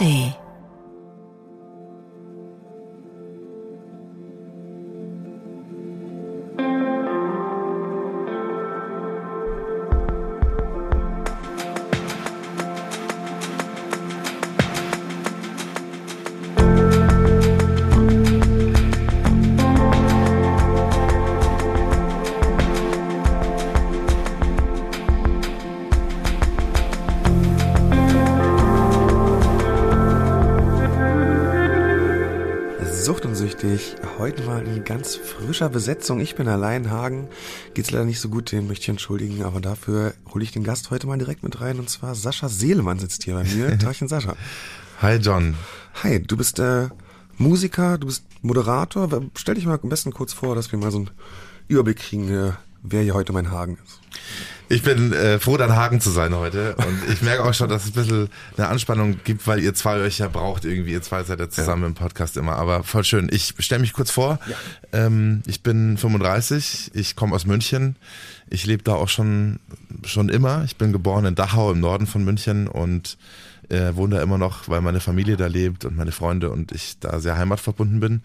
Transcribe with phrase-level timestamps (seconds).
[0.00, 0.47] ARD
[35.08, 36.20] ganz frischer Besetzung.
[36.20, 37.28] Ich bin allein, Hagen.
[37.72, 40.90] Geht's leider nicht so gut, den möchte ich entschuldigen, aber dafür hole ich den Gast
[40.90, 43.78] heute mal direkt mit rein und zwar Sascha Seelemann sitzt hier bei mir.
[43.78, 44.36] Tagchen Sascha.
[45.00, 45.54] Hi John.
[46.02, 46.88] Hi, du bist äh,
[47.38, 49.08] Musiker, du bist Moderator.
[49.34, 51.10] Stell dich mal am besten kurz vor, dass wir mal so einen
[51.68, 54.00] Überblick kriegen, äh, wer hier heute mein Hagen ist.
[54.70, 56.74] Ich bin äh, froh, dann Hagen zu sein heute.
[56.76, 60.00] Und ich merke auch schon, dass es ein bisschen eine Anspannung gibt, weil ihr zwei
[60.00, 60.92] euch ja braucht irgendwie.
[60.92, 61.88] Ihr zwei seid ja zusammen ja.
[61.88, 62.56] im Podcast immer.
[62.56, 63.28] Aber voll schön.
[63.32, 64.38] Ich stelle mich kurz vor.
[64.46, 64.56] Ja.
[65.06, 66.90] Ähm, ich bin 35.
[66.92, 67.96] Ich komme aus München.
[68.50, 69.58] Ich lebe da auch schon,
[70.04, 70.64] schon immer.
[70.64, 73.16] Ich bin geboren in Dachau im Norden von München und
[73.70, 76.98] äh, wohne da immer noch, weil meine Familie da lebt und meine Freunde und ich
[77.00, 78.12] da sehr heimatverbunden bin.
[78.12, 78.22] Mhm.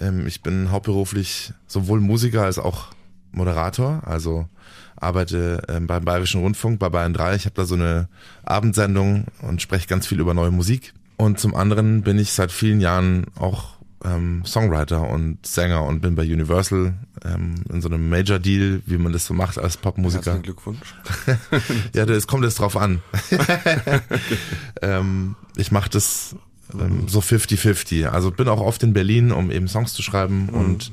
[0.00, 2.88] Ähm, ich bin hauptberuflich sowohl Musiker als auch
[3.32, 4.02] Moderator.
[4.04, 4.48] Also
[4.96, 7.36] arbeite ähm, beim Bayerischen Rundfunk bei Bayern 3.
[7.36, 8.08] Ich habe da so eine
[8.44, 10.94] Abendsendung und spreche ganz viel über neue Musik.
[11.16, 16.14] Und zum anderen bin ich seit vielen Jahren auch ähm, Songwriter und Sänger und bin
[16.14, 20.32] bei Universal ähm, in so einem Major Deal, wie man das so macht als Popmusiker.
[20.34, 20.94] Herzlichen Glückwunsch.
[21.94, 23.02] ja, das kommt jetzt drauf an.
[24.82, 26.36] ähm, ich mache das
[26.74, 28.06] ähm, so 50-50.
[28.06, 30.54] Also bin auch oft in Berlin, um eben Songs zu schreiben mhm.
[30.54, 30.92] und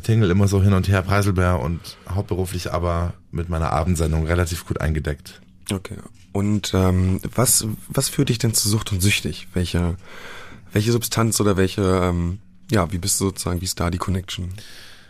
[0.00, 4.80] tingle immer so hin und her, Preiselbär und hauptberuflich aber mit meiner Abendsendung relativ gut
[4.80, 5.40] eingedeckt.
[5.70, 5.96] Okay.
[6.32, 9.48] Und ähm, was, was führt dich denn zu Sucht und süchtig?
[9.52, 9.96] Welche,
[10.72, 12.38] welche Substanz oder welche, ähm,
[12.70, 14.48] ja, wie bist du sozusagen, wie ist da die Connection?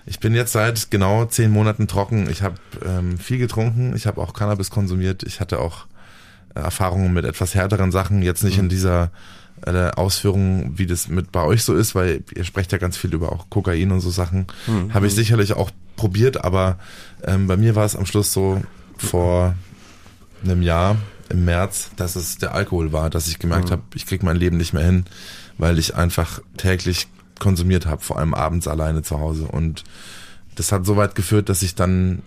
[0.04, 2.28] Ich bin jetzt seit genau zehn Monaten trocken.
[2.28, 3.94] Ich habe ähm, viel getrunken.
[3.94, 5.22] Ich habe auch Cannabis konsumiert.
[5.22, 5.87] Ich hatte auch
[6.56, 8.22] äh, Erfahrungen mit etwas härteren Sachen.
[8.22, 8.64] Jetzt nicht mhm.
[8.64, 9.12] in dieser
[9.67, 13.12] äh, Ausführungen, wie das mit bei euch so ist, weil ihr sprecht ja ganz viel
[13.15, 14.47] über auch Kokain und so Sachen.
[14.67, 14.93] Mhm.
[14.95, 16.78] Habe ich sicherlich auch probiert, aber
[17.23, 18.62] ähm, bei mir war es am Schluss so
[18.97, 19.55] vor
[20.45, 20.97] einem Jahr
[21.28, 23.73] im März, dass es der Alkohol war, dass ich gemerkt mhm.
[23.73, 25.05] habe, ich krieg mein Leben nicht mehr hin,
[25.59, 27.09] weil ich einfach täglich
[27.39, 29.44] konsumiert habe, vor allem abends alleine zu Hause.
[29.44, 29.84] Und
[30.55, 32.23] das hat so weit geführt, dass ich dann,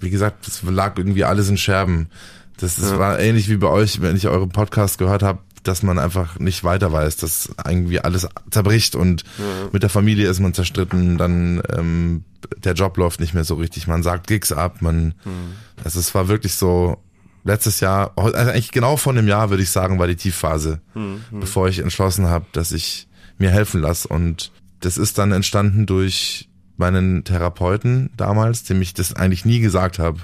[0.00, 2.08] wie gesagt, es lag irgendwie alles in Scherben.
[2.56, 2.98] Das, das ja.
[2.98, 6.64] war ähnlich wie bei euch, wenn ich euren Podcast gehört habe, dass man einfach nicht
[6.64, 9.68] weiter weiß, dass irgendwie alles zerbricht und ja.
[9.72, 12.24] mit der Familie ist man zerstritten, dann ähm,
[12.64, 15.54] der Job läuft nicht mehr so richtig, man sagt Gigs ab, man, mhm.
[15.82, 17.02] also es war wirklich so,
[17.44, 21.22] letztes Jahr, also eigentlich genau vor einem Jahr würde ich sagen, war die Tiefphase, mhm.
[21.30, 26.48] bevor ich entschlossen habe, dass ich mir helfen lasse und das ist dann entstanden durch
[26.76, 30.20] meinen Therapeuten damals, dem ich das eigentlich nie gesagt habe.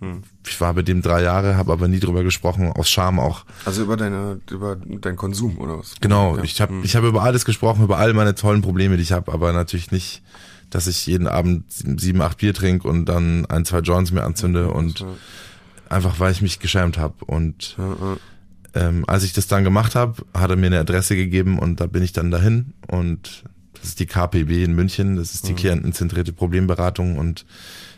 [0.00, 0.22] Mhm.
[0.48, 3.44] Ich war bei dem drei Jahre, habe aber nie drüber gesprochen, aus Scham auch.
[3.64, 5.94] Also über deine, über deinen Konsum oder was?
[6.00, 6.42] Genau, ja.
[6.44, 6.84] ich habe, mhm.
[6.84, 9.90] ich habe über alles gesprochen, über all meine tollen Probleme, die ich habe, aber natürlich
[9.90, 10.22] nicht,
[10.70, 14.70] dass ich jeden Abend sieben, acht Bier trinke und dann ein, zwei Joints mir anzünde
[14.70, 15.06] und ja.
[15.88, 18.16] einfach, weil ich mich geschämt habe und ja,
[18.76, 21.86] ähm, als ich das dann gemacht habe, hat er mir eine Adresse gegeben und da
[21.86, 25.56] bin ich dann dahin und das ist die KPB in München, das ist die mhm.
[25.56, 27.46] klientenzentrierte Problemberatung und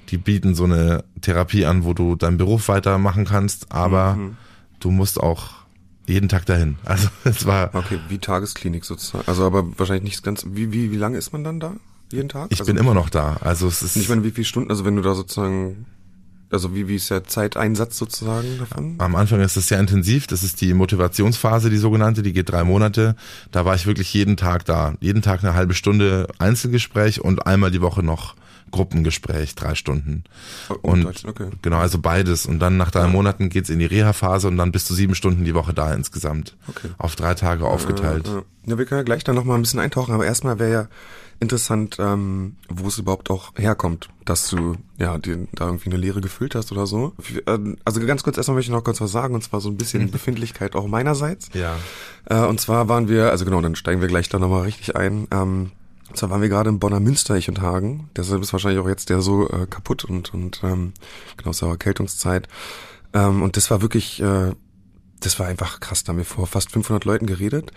[0.09, 4.37] die bieten so eine Therapie an, wo du deinen Beruf weitermachen kannst, aber mhm.
[4.81, 5.51] du musst auch
[6.07, 6.79] jeden Tag dahin.
[6.85, 9.25] Also es war okay wie Tagesklinik sozusagen.
[9.27, 10.45] Also aber wahrscheinlich nicht ganz.
[10.49, 11.75] Wie wie wie lange ist man dann da?
[12.11, 12.47] Jeden Tag?
[12.51, 13.37] Ich also, bin immer noch da.
[13.41, 13.97] Also es ist.
[13.97, 14.71] Ich meine, wie viele Stunden?
[14.71, 15.87] Also wenn du da sozusagen
[16.51, 18.95] also wie, wie ist der Zeiteinsatz sozusagen davon?
[18.99, 20.27] Am Anfang ist es sehr intensiv.
[20.27, 22.23] Das ist die Motivationsphase, die sogenannte.
[22.23, 23.17] Die geht drei Monate.
[23.51, 24.95] Da war ich wirklich jeden Tag da.
[25.01, 28.35] Jeden Tag eine halbe Stunde Einzelgespräch und einmal die Woche noch
[28.71, 30.25] Gruppengespräch, drei Stunden.
[30.69, 31.51] Oh, und okay.
[31.63, 32.47] genau, also beides.
[32.47, 33.09] Und dann nach drei ja.
[33.09, 36.57] Monaten geht's in die Reha-Phase und dann bist du sieben Stunden die Woche da insgesamt.
[36.69, 36.89] Okay.
[36.99, 38.27] Auf drei Tage aufgeteilt.
[38.27, 40.89] Ja, ja, wir können ja gleich dann nochmal ein bisschen eintauchen, aber erstmal wäre ja
[41.41, 46.21] interessant, ähm, wo es überhaupt auch herkommt, dass du ja dir da irgendwie eine Leere
[46.21, 47.15] gefüllt hast oder so.
[47.47, 49.77] Ähm, also ganz kurz erstmal möchte ich noch kurz was sagen und zwar so ein
[49.77, 50.11] bisschen.
[50.19, 51.49] Befindlichkeit auch meinerseits.
[51.55, 51.77] Ja.
[52.25, 55.29] Äh, und zwar waren wir, also genau, dann steigen wir gleich da nochmal richtig ein.
[55.31, 55.71] Ähm,
[56.09, 58.11] und zwar waren wir gerade im Bonner Münster, ich und Hagen.
[58.17, 60.93] Deshalb ist wahrscheinlich auch jetzt der so äh, kaputt und und ähm,
[61.37, 62.49] genau, war Erkältungszeit.
[63.13, 64.53] Ähm, und das war wirklich, äh,
[65.21, 66.05] das war einfach krass.
[66.05, 67.73] Da haben wir vor fast 500 Leuten geredet.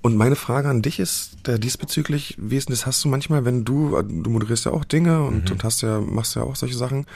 [0.00, 2.86] Und meine Frage an dich ist äh, diesbezüglich, wie ist denn das?
[2.86, 5.52] Hast du manchmal, wenn du, äh, du moderierst ja auch Dinge und, mhm.
[5.52, 7.06] und hast ja, machst ja auch solche Sachen.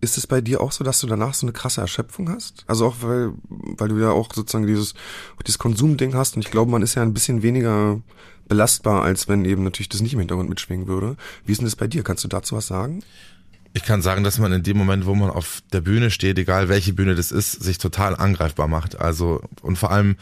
[0.00, 2.64] Ist es bei dir auch so, dass du danach so eine krasse Erschöpfung hast?
[2.66, 4.94] Also auch weil, weil du ja auch sozusagen dieses,
[5.46, 8.00] dieses Konsumding hast und ich glaube, man ist ja ein bisschen weniger
[8.48, 11.16] belastbar, als wenn eben natürlich das nicht im Hintergrund mitschwingen würde.
[11.44, 12.02] Wie ist denn das bei dir?
[12.02, 13.02] Kannst du dazu was sagen?
[13.72, 16.68] Ich kann sagen, dass man in dem Moment, wo man auf der Bühne steht, egal
[16.68, 18.98] welche Bühne das ist, sich total angreifbar macht.
[18.98, 20.16] Also, und vor allem,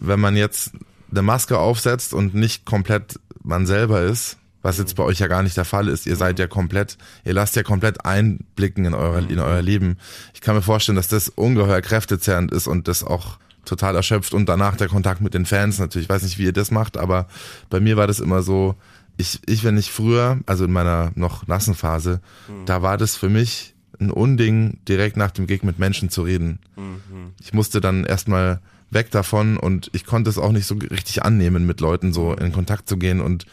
[0.00, 0.72] wenn man jetzt
[1.10, 5.44] eine Maske aufsetzt und nicht komplett man selber ist, was jetzt bei euch ja gar
[5.44, 6.06] nicht der Fall ist.
[6.06, 9.98] Ihr seid ja komplett, ihr lasst ja komplett einblicken in euer, in euer Leben.
[10.34, 14.48] Ich kann mir vorstellen, dass das ungeheuer kräftezerrend ist und das auch total erschöpft und
[14.48, 16.06] danach der Kontakt mit den Fans natürlich.
[16.06, 17.26] Ich weiß nicht, wie ihr das macht, aber
[17.68, 18.74] bei mir war das immer so,
[19.18, 22.66] ich, ich, wenn ich früher, also in meiner noch nassen Phase, mhm.
[22.66, 26.58] da war das für mich ein Unding, direkt nach dem Gig mit Menschen zu reden.
[26.76, 27.32] Mhm.
[27.40, 28.60] Ich musste dann erstmal
[28.90, 32.52] weg davon und ich konnte es auch nicht so richtig annehmen, mit Leuten so in
[32.52, 33.20] Kontakt zu gehen.
[33.20, 33.46] Und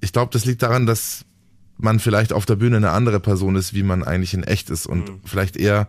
[0.00, 1.24] ich glaube, das liegt daran, dass
[1.76, 4.86] man vielleicht auf der Bühne eine andere Person ist, wie man eigentlich in echt ist.
[4.86, 5.20] Und mhm.
[5.24, 5.88] vielleicht eher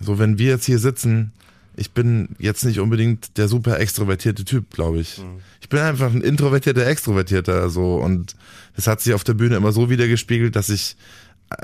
[0.00, 1.32] so, wenn wir jetzt hier sitzen,
[1.78, 5.18] ich bin jetzt nicht unbedingt der super extrovertierte Typ, glaube ich.
[5.18, 5.40] Mhm.
[5.60, 8.34] Ich bin einfach ein introvertierter Extrovertierter so und
[8.76, 10.96] das hat sich auf der Bühne immer so wiedergespiegelt, dass ich,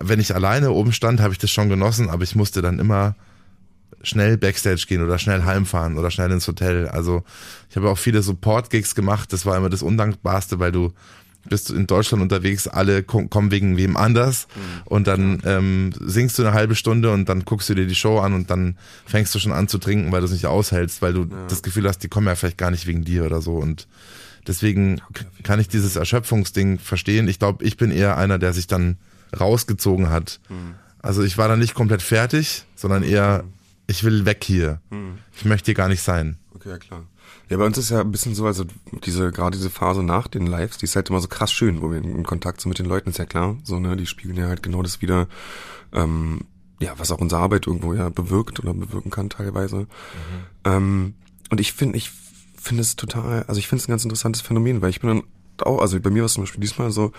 [0.01, 3.17] wenn ich alleine oben stand, habe ich das schon genossen, aber ich musste dann immer
[4.03, 6.89] schnell Backstage gehen oder schnell heimfahren oder schnell ins Hotel.
[6.89, 7.25] Also
[7.71, 10.93] ich habe auch viele Support-Gigs gemacht, das war immer das Undankbarste, weil du
[11.45, 14.83] bist du in Deutschland unterwegs, alle kommen wegen wem anders mhm.
[14.87, 18.19] und dann ähm, singst du eine halbe Stunde und dann guckst du dir die Show
[18.19, 18.77] an und dann
[19.07, 21.47] fängst du schon an zu trinken, weil du es nicht aushältst, weil du ja.
[21.49, 23.87] das Gefühl hast, die kommen ja vielleicht gar nicht wegen dir oder so und
[24.47, 25.01] deswegen
[25.43, 27.29] kann ich dieses Erschöpfungsding verstehen.
[27.29, 28.97] Ich glaube, ich bin eher einer, der sich dann
[29.39, 30.41] rausgezogen hat.
[30.49, 30.75] Mhm.
[31.01, 33.53] Also ich war dann nicht komplett fertig, sondern eher, mhm.
[33.87, 34.81] ich will weg hier.
[34.91, 35.19] Mhm.
[35.37, 36.37] Ich möchte hier gar nicht sein.
[36.55, 37.05] Okay, ja klar.
[37.49, 38.65] Ja, bei uns ist ja ein bisschen so, also
[39.05, 41.91] diese, gerade diese Phase nach den Lives, die ist halt immer so krass schön, wo
[41.91, 43.57] wir in Kontakt sind mit den Leuten, ist ja klar.
[43.65, 45.29] So, ne, die spiegeln ja halt genau das wieder,
[45.93, 46.41] ähm,
[46.81, 49.81] ja, was auch unsere Arbeit irgendwo ja bewirkt oder bewirken kann teilweise.
[49.81, 49.87] Mhm.
[50.65, 51.15] Ähm,
[51.51, 52.11] und ich finde, ich
[52.57, 55.23] finde es total, also ich finde es ein ganz interessantes Phänomen, weil ich bin dann
[55.63, 57.13] auch, also bei mir war es zum Beispiel diesmal so,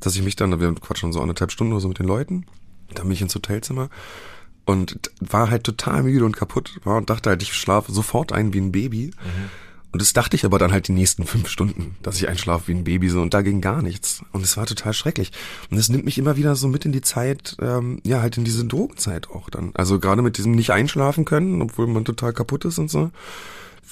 [0.00, 2.46] dass ich mich dann, wir quatschen so anderthalb Stunden oder so mit den Leuten,
[2.94, 3.90] dann bin ich ins Hotelzimmer
[4.64, 8.52] und war halt total müde und kaputt war und dachte halt, ich schlafe sofort ein
[8.52, 9.06] wie ein Baby.
[9.06, 9.65] Mhm.
[9.92, 12.74] Und das dachte ich aber dann halt die nächsten fünf Stunden, dass ich einschlafe wie
[12.74, 14.22] ein Baby so und da ging gar nichts.
[14.32, 15.32] Und es war total schrecklich.
[15.70, 18.44] Und es nimmt mich immer wieder so mit in die Zeit, ähm, ja, halt in
[18.44, 19.70] diese Drogenzeit auch dann.
[19.74, 23.10] Also gerade mit diesem nicht einschlafen können, obwohl man total kaputt ist und so.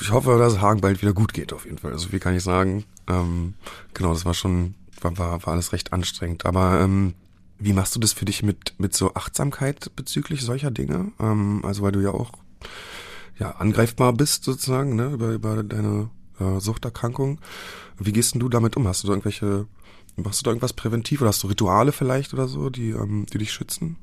[0.01, 1.93] Ich hoffe, dass Hagen bald wieder gut geht auf jeden Fall.
[1.93, 2.85] Also wie kann ich sagen?
[3.09, 3.55] Ähm,
[3.95, 6.45] genau, das war schon, war, war, war alles recht anstrengend.
[6.45, 7.15] Aber ähm,
[7.59, 11.13] wie machst du das für dich mit, mit so Achtsamkeit bezüglich solcher Dinge?
[11.21, 12.33] Ähm, also weil du ja auch
[13.39, 16.11] ja, angreifbar bist sozusagen, ne, über, über deine
[16.41, 17.41] äh, Suchterkrankung.
[17.99, 18.87] Wie gehst denn du damit um?
[18.87, 19.67] Hast du da irgendwelche,
[20.17, 23.39] machst du da irgendwas präventiv oder hast du Rituale vielleicht oder so, die, ähm, die
[23.39, 23.97] dich schützen?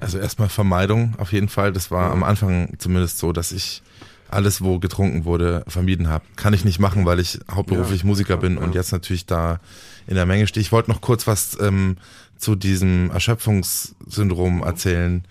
[0.00, 1.72] Also erstmal Vermeidung auf jeden Fall.
[1.72, 3.82] Das war am Anfang zumindest so, dass ich
[4.28, 6.24] alles, wo getrunken wurde, vermieden habe.
[6.36, 8.62] Kann ich nicht machen, weil ich hauptberuflich ja, Musiker bin ja.
[8.62, 9.60] und jetzt natürlich da
[10.06, 10.62] in der Menge stehe.
[10.62, 11.98] Ich wollte noch kurz was ähm,
[12.36, 15.24] zu diesem Erschöpfungssyndrom erzählen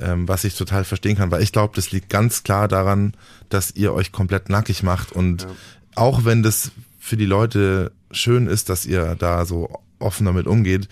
[0.00, 3.14] ähm, was ich total verstehen kann, weil ich glaube, das liegt ganz klar daran,
[3.48, 5.48] dass ihr euch komplett nackig macht und ja.
[5.94, 10.88] auch wenn das für die Leute schön ist, dass ihr da so offen damit umgeht,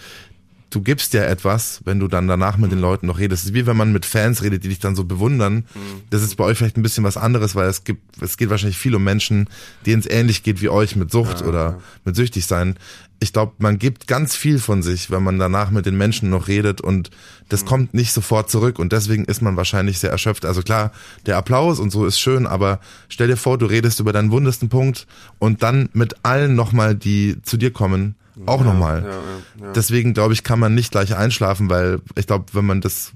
[0.71, 3.43] du gibst ja etwas, wenn du dann danach mit den Leuten noch redest.
[3.43, 5.55] Es ist wie wenn man mit Fans redet, die dich dann so bewundern.
[5.55, 6.03] Mhm.
[6.11, 8.79] Das ist bei euch vielleicht ein bisschen was anderes, weil es gibt, es geht wahrscheinlich
[8.79, 9.49] viel um Menschen,
[9.87, 11.79] denen es ähnlich geht wie euch mit Sucht ja, oder ja.
[12.05, 12.76] mit süchtig sein
[13.19, 16.49] ich glaube, man gibt ganz viel von sich, wenn man danach mit den Menschen noch
[16.49, 17.11] redet und
[17.49, 17.69] das mhm.
[17.69, 20.45] kommt nicht sofort zurück und deswegen ist man wahrscheinlich sehr erschöpft.
[20.45, 20.93] Also klar,
[21.25, 24.69] der Applaus und so ist schön, aber stell dir vor, du redest über deinen wundesten
[24.69, 25.07] Punkt
[25.38, 29.02] und dann mit allen nochmal, die zu dir kommen, auch ja, nochmal.
[29.02, 32.81] Ja, ja, Deswegen glaube ich, kann man nicht gleich einschlafen, weil ich glaube, wenn man
[32.81, 33.12] das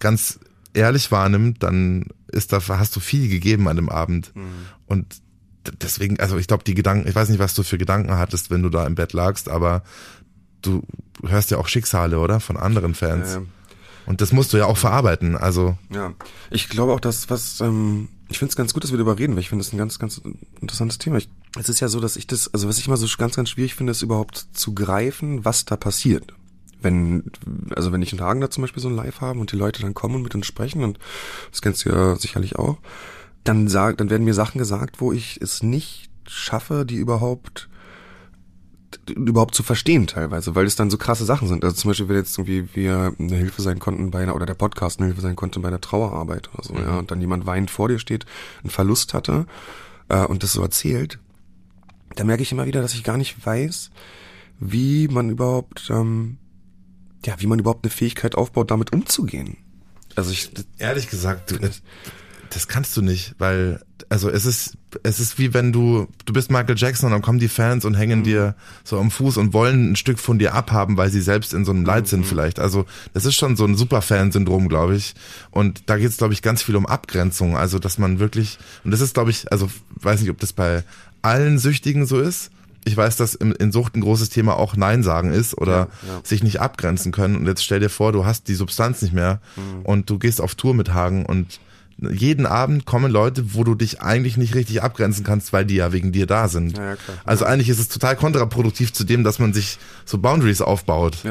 [0.00, 0.40] ganz
[0.74, 4.34] ehrlich wahrnimmt, dann ist da, hast du viel gegeben an dem Abend.
[4.34, 4.46] Mhm.
[4.86, 5.22] Und
[5.80, 8.62] deswegen, also ich glaube, die Gedanken, ich weiß nicht, was du für Gedanken hattest, wenn
[8.62, 9.82] du da im Bett lagst, aber
[10.62, 10.82] du
[11.24, 12.40] hörst ja auch Schicksale, oder?
[12.40, 13.34] Von anderen Fans.
[13.34, 13.46] Ja, ja.
[14.06, 15.76] Und das musst du ja auch verarbeiten, also.
[15.92, 16.14] Ja,
[16.50, 19.34] ich glaube auch, dass was, ähm, ich finde es ganz gut, dass wir darüber reden,
[19.34, 20.20] weil ich finde das ein ganz, ganz
[20.60, 21.16] interessantes Thema.
[21.16, 23.50] Ich, es ist ja so, dass ich das, also was ich immer so ganz, ganz
[23.50, 26.32] schwierig finde, ist überhaupt zu greifen, was da passiert.
[26.82, 27.24] Wenn,
[27.74, 29.82] also wenn ich in Hagen da zum Beispiel so ein Live haben und die Leute
[29.82, 30.98] dann kommen und mit uns sprechen, und
[31.50, 32.78] das kennst du ja sicherlich auch,
[33.44, 37.68] dann sag, dann werden mir Sachen gesagt, wo ich es nicht schaffe, die überhaupt
[39.08, 41.64] überhaupt zu verstehen teilweise, weil es dann so krasse Sachen sind.
[41.64, 44.54] Also zum Beispiel, wenn jetzt irgendwie wir eine Hilfe sein konnten bei einer, oder der
[44.54, 46.80] Podcast eine Hilfe sein konnte bei einer Trauerarbeit oder so, mhm.
[46.80, 48.26] ja, und dann jemand weinend vor dir steht,
[48.62, 49.46] einen Verlust hatte
[50.08, 51.18] äh, und das so erzählt,
[52.16, 53.90] da merke ich immer wieder, dass ich gar nicht weiß,
[54.58, 56.38] wie man überhaupt, ähm,
[57.24, 59.58] ja, wie man überhaupt eine Fähigkeit aufbaut, damit umzugehen.
[60.16, 61.58] Also ich, ehrlich gesagt, du,
[62.50, 66.50] Das kannst du nicht, weil, also es ist, es ist wie wenn du, du bist
[66.50, 68.24] Michael Jackson und dann kommen die Fans und hängen mhm.
[68.24, 68.54] dir
[68.84, 71.72] so am Fuß und wollen ein Stück von dir abhaben, weil sie selbst in so
[71.72, 72.24] einem Leid sind mhm.
[72.24, 72.58] vielleicht.
[72.58, 75.14] Also das ist schon so ein Superfan-Syndrom, glaube ich.
[75.50, 77.56] Und da geht es, glaube ich, ganz viel um Abgrenzung.
[77.56, 80.84] Also dass man wirklich, und das ist, glaube ich, also weiß nicht, ob das bei
[81.22, 82.50] allen Süchtigen so ist,
[82.84, 86.20] ich weiß, dass in Sucht ein großes Thema auch Nein sagen ist oder ja, ja.
[86.22, 87.34] sich nicht abgrenzen können.
[87.34, 89.82] Und jetzt stell dir vor, du hast die Substanz nicht mehr mhm.
[89.82, 91.58] und du gehst auf Tour mit Hagen und
[91.98, 95.92] jeden Abend kommen Leute, wo du dich eigentlich nicht richtig abgrenzen kannst, weil die ja
[95.92, 96.76] wegen dir da sind.
[96.76, 101.24] Ja, also eigentlich ist es total kontraproduktiv zu dem, dass man sich so Boundaries aufbaut.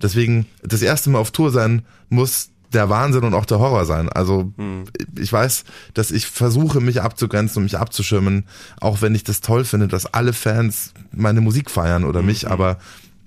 [0.00, 4.08] Deswegen das erste Mal auf Tour sein muss der Wahnsinn und auch der Horror sein.
[4.08, 4.84] Also hm.
[5.18, 8.44] ich weiß, dass ich versuche, mich abzugrenzen und mich abzuschirmen,
[8.80, 12.26] auch wenn ich das toll finde, dass alle Fans meine Musik feiern oder hm.
[12.26, 12.52] mich, mhm.
[12.52, 12.78] aber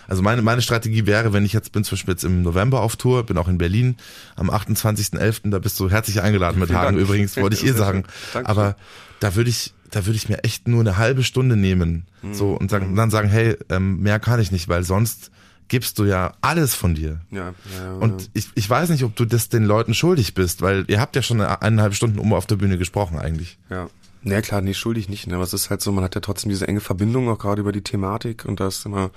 [0.07, 2.95] also meine, meine Strategie wäre, wenn ich jetzt bin, zum Beispiel jetzt im November auf
[2.95, 3.95] Tour, bin auch in Berlin
[4.35, 8.03] am 28.11., da bist du herzlich eingeladen mit Hagen übrigens, wollte ich eh sagen.
[8.43, 8.75] Aber
[9.19, 12.33] da würde ich, da würde ich mir echt nur eine halbe Stunde nehmen, mhm.
[12.33, 15.31] so und sagen, dann sagen, hey, ähm, mehr kann ich nicht, weil sonst
[15.74, 17.22] gibst du ja alles von dir.
[17.32, 17.94] Ja, ja.
[18.00, 21.15] Und ich, ich weiß nicht, ob du das den Leuten schuldig bist, weil ihr habt
[21.15, 23.58] ja schon eineinhalb Stunden um auf der Bühne gesprochen eigentlich.
[23.72, 23.89] Ja.
[24.24, 25.34] Ja klar, nee, schuldig nicht, ne?
[25.34, 27.72] aber es ist halt so, man hat ja trotzdem diese enge Verbindung auch gerade über
[27.72, 29.10] die Thematik und das ist immer,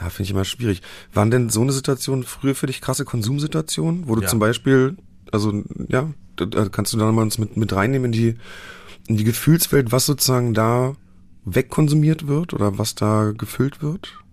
[0.00, 0.80] ja, finde ich immer schwierig.
[1.12, 4.28] Waren denn so eine Situation früher für dich krasse Konsumsituationen, wo du ja.
[4.28, 4.96] zum Beispiel,
[5.32, 6.08] also ja,
[6.72, 8.34] kannst du da mal uns mit, mit reinnehmen in die,
[9.06, 10.96] in die Gefühlswelt, was sozusagen da
[11.44, 14.23] wegkonsumiert wird oder was da gefüllt wird?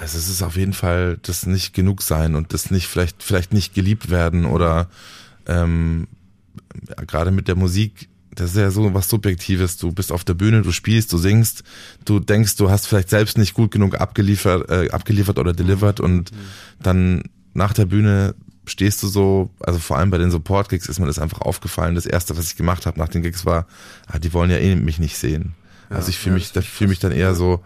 [0.00, 3.52] Also es ist auf jeden Fall das nicht genug sein und das nicht vielleicht vielleicht
[3.52, 4.88] nicht geliebt werden oder
[5.46, 6.06] ähm,
[6.88, 9.76] ja, gerade mit der Musik, das ist ja so was Subjektives.
[9.78, 11.64] Du bist auf der Bühne, du spielst, du singst,
[12.04, 16.30] du denkst, du hast vielleicht selbst nicht gut genug abgeliefert, äh, abgeliefert oder delivered und
[16.30, 16.36] mhm.
[16.80, 17.22] dann
[17.54, 18.34] nach der Bühne
[18.66, 21.94] stehst du so, also vor allem bei den Support-Gigs ist mir das einfach aufgefallen.
[21.94, 23.66] Das erste, was ich gemacht habe nach den Gigs war,
[24.06, 25.54] ah, die wollen ja eh mich nicht sehen.
[25.90, 27.64] Ja, also ich fühle ja, mich, fühle mich dann eher so,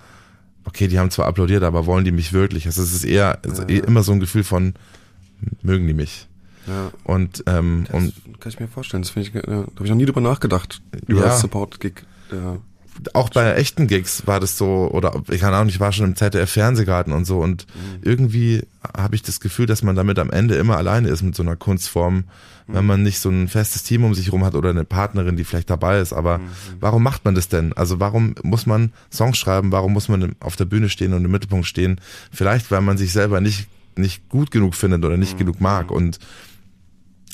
[0.64, 2.66] okay, die haben zwar applaudiert, aber wollen die mich wirklich?
[2.66, 4.75] Also es ist eher ja, immer so ein Gefühl von,
[5.62, 6.28] mögen die mich?
[6.66, 6.92] Ja.
[7.04, 9.02] Und, ähm, das und kann ich mir vorstellen.
[9.02, 10.81] Das finde ich, da habe ich noch nie drüber nachgedacht.
[11.07, 11.26] Über ja.
[11.26, 12.04] das Support-Gig.
[12.31, 12.59] Ja.
[13.14, 16.06] Auch bei echten Gigs war das so, oder ich kann auch nicht, ich war schon
[16.06, 18.00] im ZDF Fernsehgarten und so und mhm.
[18.02, 18.62] irgendwie
[18.96, 21.56] habe ich das Gefühl, dass man damit am Ende immer alleine ist mit so einer
[21.56, 22.25] Kunstform
[22.68, 25.44] wenn man nicht so ein festes Team um sich rum hat oder eine Partnerin, die
[25.44, 26.12] vielleicht dabei ist.
[26.12, 26.49] Aber mhm.
[26.80, 27.72] warum macht man das denn?
[27.75, 29.72] Also warum muss man Songs schreiben?
[29.72, 32.00] Warum muss man auf der Bühne stehen und im Mittelpunkt stehen?
[32.30, 35.38] Vielleicht, weil man sich selber nicht, nicht gut genug findet oder nicht mhm.
[35.38, 35.90] genug mag.
[35.90, 36.18] Und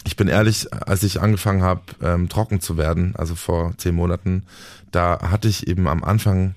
[0.09, 4.45] ich bin ehrlich, als ich angefangen habe, ähm, trocken zu werden, also vor zehn Monaten,
[4.91, 6.55] da hatte ich eben am Anfang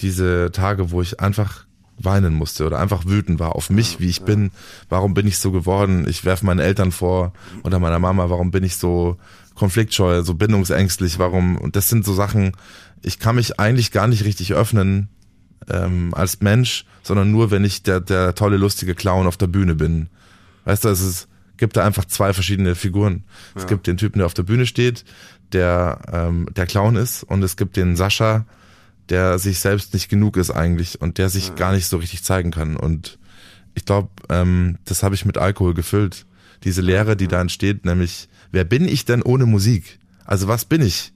[0.00, 1.64] diese Tage, wo ich einfach
[1.96, 4.24] weinen musste oder einfach wütend war auf mich, wie ich ja.
[4.24, 4.50] bin.
[4.88, 6.08] Warum bin ich so geworden?
[6.08, 9.16] Ich werfe meinen Eltern vor oder meiner Mama, warum bin ich so
[9.54, 11.20] konfliktscheu, so bindungsängstlich?
[11.20, 11.56] Warum?
[11.58, 12.50] Und das sind so Sachen,
[13.00, 15.08] ich kann mich eigentlich gar nicht richtig öffnen
[15.70, 19.76] ähm, als Mensch, sondern nur, wenn ich der, der tolle, lustige Clown auf der Bühne
[19.76, 20.08] bin.
[20.64, 21.28] Weißt du, es ist,
[21.62, 23.22] gibt da einfach zwei verschiedene Figuren.
[23.54, 23.60] Ja.
[23.60, 25.04] Es gibt den Typen, der auf der Bühne steht,
[25.52, 28.46] der ähm, der Clown ist, und es gibt den Sascha,
[29.10, 31.54] der sich selbst nicht genug ist eigentlich und der sich ja.
[31.54, 32.74] gar nicht so richtig zeigen kann.
[32.74, 33.16] Und
[33.74, 36.26] ich glaube, ähm, das habe ich mit Alkohol gefüllt.
[36.64, 40.00] Diese Leere, die da entsteht, nämlich, wer bin ich denn ohne Musik?
[40.24, 41.12] Also was bin ich,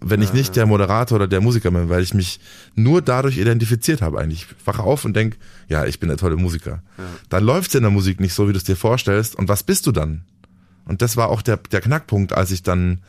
[0.00, 2.40] wenn ich nicht der Moderator oder der Musiker bin, weil ich mich
[2.74, 4.46] nur dadurch identifiziert habe eigentlich.
[4.48, 5.36] Ich wache auf und denk,
[5.68, 6.82] ja, ich bin der tolle Musiker.
[6.98, 7.04] Ja.
[7.28, 9.36] Dann läuft's in der Musik nicht so, wie du es dir vorstellst.
[9.36, 10.24] Und was bist du dann?
[10.86, 13.00] Und das war auch der, der Knackpunkt, als ich dann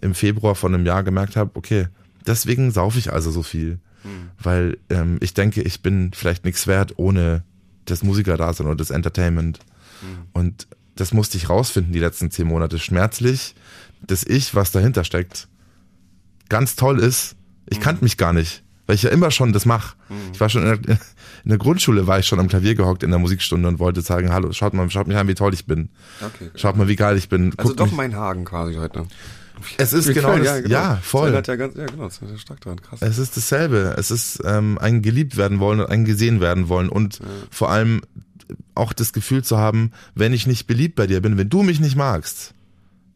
[0.00, 1.88] im Februar von einem Jahr gemerkt habe, okay,
[2.26, 3.78] Deswegen saufe ich also so viel.
[4.04, 4.30] Mhm.
[4.38, 7.44] Weil ähm, ich denke, ich bin vielleicht nichts wert ohne
[7.84, 9.60] das Musikerdasein oder das Entertainment.
[10.02, 10.26] Mhm.
[10.32, 12.78] Und das musste ich rausfinden die letzten zehn Monate.
[12.78, 13.54] Schmerzlich,
[14.06, 15.48] dass ich, was dahinter steckt,
[16.52, 17.34] ganz toll ist.
[17.66, 17.82] Ich mhm.
[17.82, 19.96] kannte mich gar nicht, weil ich ja immer schon das mache.
[20.10, 20.16] Mhm.
[20.34, 20.98] Ich war schon in der,
[21.44, 24.32] in der, Grundschule, war ich schon am Klavier gehockt in der Musikstunde und wollte sagen,
[24.32, 25.88] hallo, schaut mal, schaut mich an, wie toll ich bin.
[26.20, 27.54] Okay, schaut mal, wie geil ich bin.
[27.56, 27.96] Also Guckt doch mich.
[27.96, 29.06] mein Hagen quasi heute.
[29.78, 31.34] Es ist genau, das, ja, genau, ja, voll.
[31.34, 33.00] Hat ja, ganz, ja, genau, das ist stark dran, krass.
[33.00, 33.94] Es ist dasselbe.
[33.96, 37.24] Es ist ähm, ein geliebt werden wollen und ein gesehen werden wollen und ja.
[37.50, 38.02] vor allem
[38.74, 41.80] auch das Gefühl zu haben, wenn ich nicht beliebt bei dir bin, wenn du mich
[41.80, 42.52] nicht magst,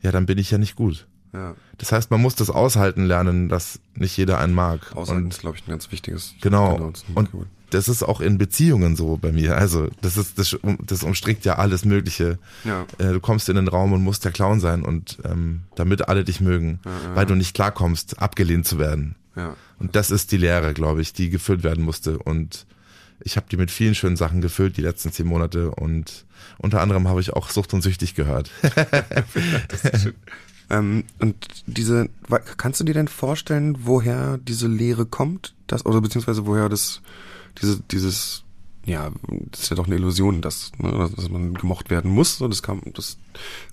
[0.01, 1.07] ja, dann bin ich ja nicht gut.
[1.37, 1.55] Ja.
[1.79, 4.97] Das heißt, man muss das aushalten lernen, dass nicht jeder einen mag.
[4.97, 6.35] Aushalten und, ist, glaube ich, ein ganz wichtiges.
[6.41, 6.75] Genau.
[6.75, 7.31] genau und
[7.71, 9.57] das ist auch in Beziehungen so bei mir.
[9.57, 12.39] Also das ist das, das umstrickt ja alles Mögliche.
[12.65, 12.87] Ja.
[12.99, 16.25] Äh, du kommst in den Raum und musst der Clown sein und ähm, damit alle
[16.25, 19.17] dich mögen, ja, weil du nicht klarkommst, abgelehnt zu werden.
[19.35, 19.57] Ja.
[19.79, 22.19] Und das ist die Lehre, glaube ich, die gefüllt werden musste.
[22.19, 22.67] Und
[23.21, 26.25] ich habe die mit vielen schönen Sachen gefüllt die letzten zehn Monate und
[26.59, 28.51] unter anderem habe ich auch Sucht und Süchtig gehört.
[29.69, 30.15] das ist schön.
[30.69, 32.09] Ähm, und diese,
[32.57, 35.55] kannst du dir denn vorstellen, woher diese Lehre kommt?
[35.67, 37.03] Das, oder beziehungsweise woher das,
[37.61, 38.43] diese, dieses,
[38.85, 39.11] ja,
[39.51, 42.39] das ist ja doch eine Illusion, dass, ne, dass man gemocht werden muss.
[42.39, 43.17] So, das kam, das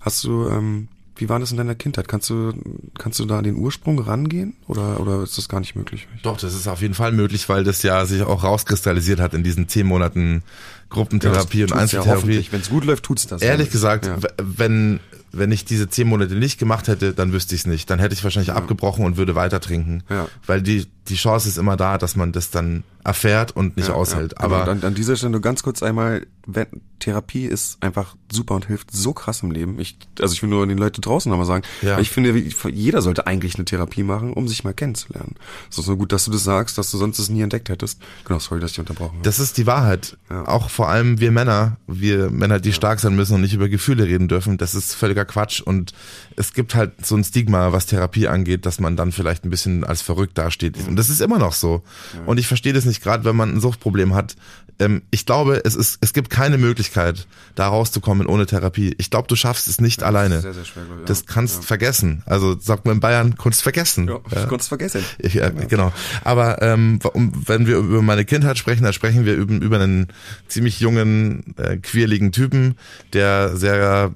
[0.02, 2.08] hast du, ähm, wie war das in deiner Kindheit?
[2.08, 2.54] Kannst du,
[2.98, 6.08] kannst du da an den Ursprung rangehen oder, oder ist das gar nicht möglich?
[6.24, 9.44] Doch, das ist auf jeden Fall möglich, weil das ja sich auch rauskristallisiert hat in
[9.44, 10.44] diesen zehn Monaten
[10.90, 12.40] Gruppentherapie ja, und Einzeltherapie.
[12.40, 13.42] Ja Wenn es gut läuft, tut's das.
[13.42, 14.18] Ehrlich gesagt, ja.
[14.42, 15.00] wenn
[15.34, 17.90] wenn ich diese zehn Monate nicht gemacht hätte, dann wüsste ich es nicht.
[17.90, 18.56] Dann hätte ich wahrscheinlich ja.
[18.56, 20.04] abgebrochen und würde weiter trinken.
[20.10, 20.28] Ja.
[20.46, 23.96] Weil die, die Chance ist immer da, dass man das dann erfährt und nicht ja,
[23.96, 24.34] aushält.
[24.38, 24.46] Ja.
[24.46, 26.68] Aber an, an dieser Stelle nur ganz kurz einmal, wenn,
[27.00, 29.78] Therapie ist einfach super und hilft so krass im Leben.
[29.80, 32.00] Ich, also ich will nur den Leuten draußen nochmal sagen, ja.
[32.00, 32.38] ich finde,
[32.70, 35.36] jeder sollte eigentlich eine Therapie machen, um sich mal kennenzulernen.
[35.70, 38.02] Es ist so gut, dass du das sagst, dass du sonst es nie entdeckt hättest.
[38.24, 39.24] Genau, sorry, dass ich unterbrochen habe.
[39.24, 40.18] Das ist die Wahrheit.
[40.30, 40.48] Ja.
[40.48, 44.06] Auch vor allem wir Männer, wir Männer, die stark sein müssen und nicht über Gefühle
[44.06, 45.60] reden dürfen, das ist völliger Quatsch.
[45.60, 45.94] Und
[46.38, 49.84] es gibt halt so ein Stigma, was Therapie angeht, dass man dann vielleicht ein bisschen
[49.84, 50.78] als verrückt dasteht.
[50.94, 51.82] Und das ist immer noch so.
[52.28, 54.36] Und ich verstehe das nicht, gerade wenn man ein Suchtproblem hat,
[54.78, 58.94] ähm, ich glaube, es ist, es gibt keine Möglichkeit, da rauszukommen ohne Therapie.
[59.00, 60.36] Ich glaube, du schaffst es nicht ja, alleine.
[60.36, 61.62] Das, sehr, sehr schwer, ich, das kannst ja.
[61.64, 62.22] vergessen.
[62.28, 64.08] Also sagt man in Bayern, Kunst vergessen.
[64.08, 64.46] Ja, ja.
[64.46, 65.04] Kunst vergessen.
[65.18, 65.92] Ich, ja, genau.
[66.24, 70.10] Aber ähm, wenn wir über meine Kindheit sprechen, dann sprechen wir über, über einen
[70.48, 72.76] ziemlich jungen, äh, quirligen Typen,
[73.14, 74.14] der sehr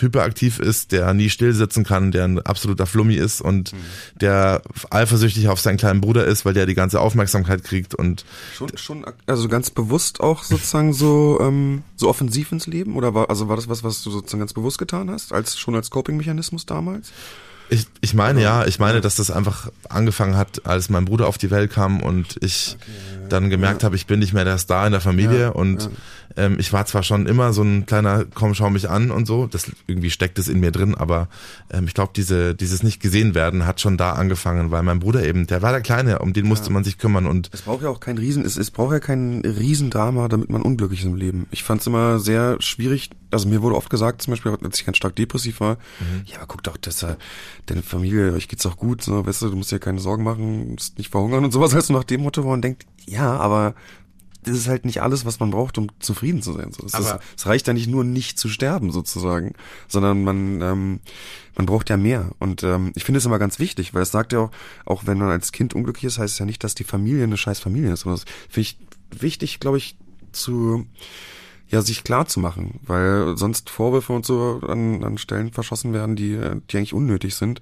[0.00, 3.76] hyperaktiv ist, der nie still sitzen kann, der ein absoluter Flummi ist und mhm.
[4.20, 8.24] der eifersüchtig auf seinen kleinen Bruder ist, weil der die ganze Aufmerksamkeit kriegt und
[8.54, 13.30] schon, schon also ganz bewusst auch sozusagen so ähm, so offensiv ins Leben oder war
[13.30, 16.66] also war das was, was du sozusagen ganz bewusst getan hast, als schon als Coping-Mechanismus
[16.66, 17.12] damals?
[17.68, 21.38] Ich, ich meine ja, ich meine, dass das einfach angefangen hat, als mein Bruder auf
[21.38, 22.90] die Welt kam und ich okay,
[23.22, 23.86] ja, dann gemerkt ja.
[23.86, 25.90] habe, ich bin nicht mehr der Star in der Familie ja, und
[26.36, 29.46] ähm, ich war zwar schon immer so ein kleiner, komm, schau mich an und so,
[29.46, 31.28] das irgendwie steckt es in mir drin, aber
[31.70, 35.24] ähm, ich glaube, diese, dieses nicht gesehen werden hat schon da angefangen, weil mein Bruder
[35.24, 37.50] eben, der war der Kleine, um den musste man sich kümmern und.
[37.52, 41.00] Es braucht ja auch kein Riesen, es, es braucht ja kein Riesendrama, damit man unglücklich
[41.00, 41.46] ist im Leben.
[41.50, 44.84] Ich fand es immer sehr schwierig, also mir wurde oft gesagt, zum Beispiel, als ich
[44.84, 46.22] ganz stark depressiv war, mhm.
[46.26, 47.16] ja, aber guck doch, das, äh,
[47.66, 50.72] deine Familie, euch geht's auch gut, so, weißt du, du musst dir keine Sorgen machen,
[50.72, 53.74] musst nicht verhungern und sowas, heißt du nach dem Motto, wo man denkt, ja, aber
[54.44, 56.70] das ist halt nicht alles, was man braucht, um zufrieden zu sein.
[56.72, 59.54] So, es, ist, es reicht ja nicht nur, nicht zu sterben sozusagen,
[59.88, 61.00] sondern man ähm,
[61.56, 62.30] man braucht ja mehr.
[62.38, 64.50] Und ähm, ich finde es immer ganz wichtig, weil es sagt ja auch,
[64.84, 67.36] auch wenn man als Kind unglücklich ist, heißt es ja nicht, dass die Familie eine
[67.36, 68.04] scheiß Familie ist.
[68.04, 68.78] Und das finde ich
[69.10, 69.96] wichtig, glaube ich,
[70.32, 70.86] zu
[71.68, 76.16] ja sich klar zu machen, weil sonst Vorwürfe und so an, an Stellen verschossen werden,
[76.16, 76.38] die
[76.70, 77.60] die eigentlich unnötig sind.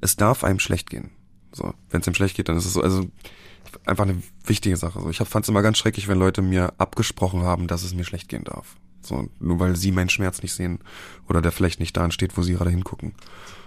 [0.00, 1.10] Es darf einem schlecht gehen.
[1.52, 2.82] So, wenn es ihm schlecht geht, dann ist es so.
[2.82, 3.06] Also
[3.86, 5.00] einfach eine wichtige Sache.
[5.00, 8.04] So, ich fand es immer ganz schrecklich, wenn Leute mir abgesprochen haben, dass es mir
[8.04, 8.76] schlecht gehen darf.
[9.00, 10.80] So, nur weil sie meinen Schmerz nicht sehen
[11.28, 13.14] oder der vielleicht nicht da steht, wo sie gerade hingucken.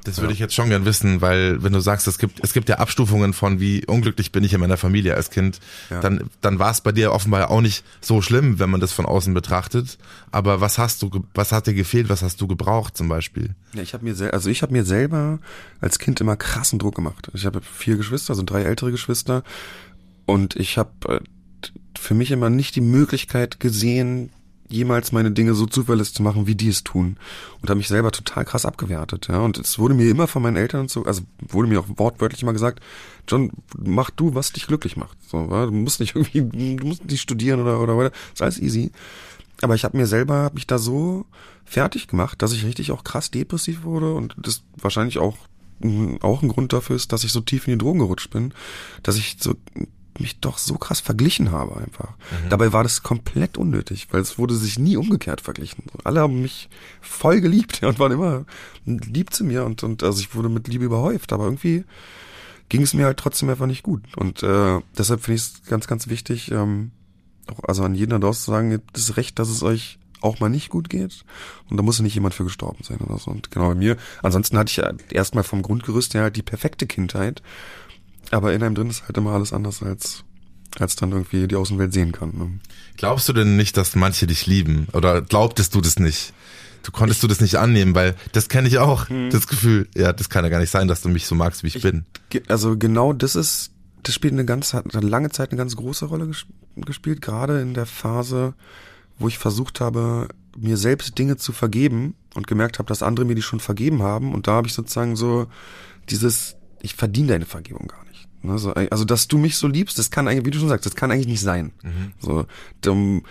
[0.03, 0.33] Das würde ja.
[0.33, 3.33] ich jetzt schon gern wissen, weil wenn du sagst, es gibt, es gibt ja Abstufungen
[3.33, 5.59] von wie unglücklich bin ich in meiner Familie als Kind,
[5.89, 5.99] ja.
[5.99, 9.05] dann, dann war es bei dir offenbar auch nicht so schlimm, wenn man das von
[9.05, 9.97] außen betrachtet.
[10.31, 13.55] Aber was hast du, was hat dir gefehlt, was hast du gebraucht zum Beispiel?
[13.73, 15.39] Ja, ich habe mir also ich habe mir selber
[15.81, 17.29] als Kind immer krassen Druck gemacht.
[17.33, 19.43] Ich habe vier Geschwister, also drei ältere Geschwister
[20.25, 21.19] und ich habe äh,
[21.97, 24.31] für mich immer nicht die Möglichkeit gesehen,
[24.69, 27.17] jemals meine Dinge so zuverlässig zu machen, wie die es tun.
[27.61, 29.27] Und habe mich selber total krass abgewertet.
[29.27, 29.39] Ja.
[29.39, 32.53] Und es wurde mir immer von meinen Eltern so, also wurde mir auch wortwörtlich immer
[32.53, 32.81] gesagt,
[33.27, 35.17] John, mach du, was dich glücklich macht.
[35.27, 35.65] So, ja.
[35.65, 38.11] Du musst nicht irgendwie, du musst nicht studieren oder oder oder.
[38.33, 38.91] Ist alles easy.
[39.61, 41.25] Aber ich habe mir selber hab mich da so
[41.65, 45.37] fertig gemacht, dass ich richtig auch krass depressiv wurde und das wahrscheinlich auch
[46.21, 48.53] auch ein Grund dafür ist, dass ich so tief in die Drogen gerutscht bin,
[49.01, 49.55] dass ich so
[50.19, 52.09] mich doch so krass verglichen habe einfach.
[52.09, 52.49] Mhm.
[52.49, 55.83] Dabei war das komplett unnötig, weil es wurde sich nie umgekehrt verglichen.
[56.03, 56.69] Alle haben mich
[57.01, 58.45] voll geliebt ja, und waren immer
[58.85, 61.83] lieb zu mir und, und also ich wurde mit Liebe überhäuft, aber irgendwie
[62.69, 64.03] ging es mir halt trotzdem einfach nicht gut.
[64.15, 66.91] Und äh, deshalb finde ich es ganz, ganz wichtig, ähm,
[67.47, 69.99] auch, also an jeden da draußen zu sagen, ihr habt das Recht, dass es euch
[70.21, 71.23] auch mal nicht gut geht.
[71.69, 73.31] Und da muss nicht jemand für gestorben sein oder so.
[73.31, 73.97] Und genau bei mir.
[74.21, 77.41] Ansonsten hatte ich ja erstmal vom Grundgerüst her halt die perfekte Kindheit.
[78.31, 80.23] Aber in einem drin ist halt immer alles anders als
[80.77, 82.37] als dann irgendwie die Außenwelt sehen kann.
[82.37, 82.59] Ne?
[82.97, 84.87] Glaubst du denn nicht, dass manche dich lieben?
[84.93, 86.33] Oder glaubtest du das nicht?
[86.83, 89.29] Du konntest ich, du das nicht annehmen, weil das kenne ich auch, hm.
[89.31, 91.67] das Gefühl, ja, das kann ja gar nicht sein, dass du mich so magst, wie
[91.67, 92.05] ich, ich bin.
[92.47, 93.71] Also genau das ist,
[94.03, 96.29] das spielt eine ganz, hat eine lange Zeit eine ganz große Rolle
[96.75, 98.53] gespielt, gerade in der Phase,
[99.17, 103.35] wo ich versucht habe, mir selbst Dinge zu vergeben und gemerkt habe, dass andere mir
[103.35, 104.33] die schon vergeben haben.
[104.33, 105.47] Und da habe ich sozusagen so
[106.09, 108.08] dieses, ich verdiene deine Vergebung gar nicht.
[108.47, 110.95] Also, also, dass du mich so liebst, das kann eigentlich, wie du schon sagst, das
[110.95, 111.71] kann eigentlich nicht sein.
[111.83, 112.13] Mhm.
[112.19, 112.45] So,
[112.89, 113.23] um,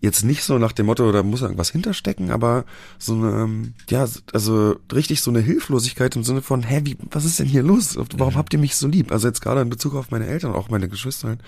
[0.00, 2.64] jetzt nicht so nach dem Motto, da muss irgendwas hinterstecken, aber
[2.98, 7.24] so eine, ähm, ja, also richtig so eine Hilflosigkeit im Sinne von, hä, wie, was
[7.24, 7.96] ist denn hier los?
[8.16, 8.38] Warum mhm.
[8.38, 9.12] habt ihr mich so lieb?
[9.12, 11.40] Also jetzt gerade in Bezug auf meine Eltern, auch meine Geschwister halt.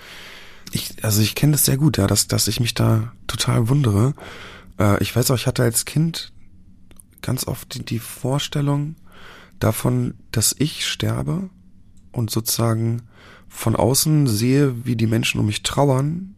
[0.71, 4.13] Ich, also ich kenne das sehr gut, ja, dass, dass ich mich da total wundere.
[4.79, 6.31] Äh, ich weiß auch, ich hatte als Kind
[7.21, 8.95] ganz oft die, die Vorstellung
[9.59, 11.49] davon, dass ich sterbe
[12.11, 13.03] und sozusagen
[13.49, 16.35] von außen sehe, wie die Menschen um mich trauern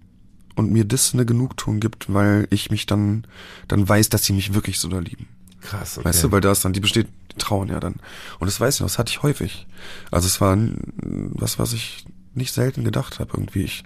[0.56, 3.26] und mir das eine Genugtuung gibt, weil ich mich dann,
[3.68, 5.28] dann weiß, dass sie mich wirklich so da lieben.
[5.62, 6.08] Krass, okay.
[6.08, 7.96] Weißt du, weil da ist dann, die besteht, die trauen ja dann.
[8.40, 9.68] Und das weiß ich noch, das hatte ich häufig.
[10.10, 10.58] Also es war
[11.04, 13.64] was, was ich nicht selten gedacht habe irgendwie.
[13.64, 13.84] Ich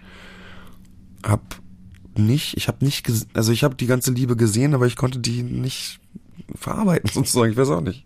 [1.23, 1.59] hab
[2.15, 5.43] nicht, ich habe nicht, also ich habe die ganze Liebe gesehen, aber ich konnte die
[5.43, 5.99] nicht
[6.55, 8.05] verarbeiten sozusagen, ich weiß auch nicht.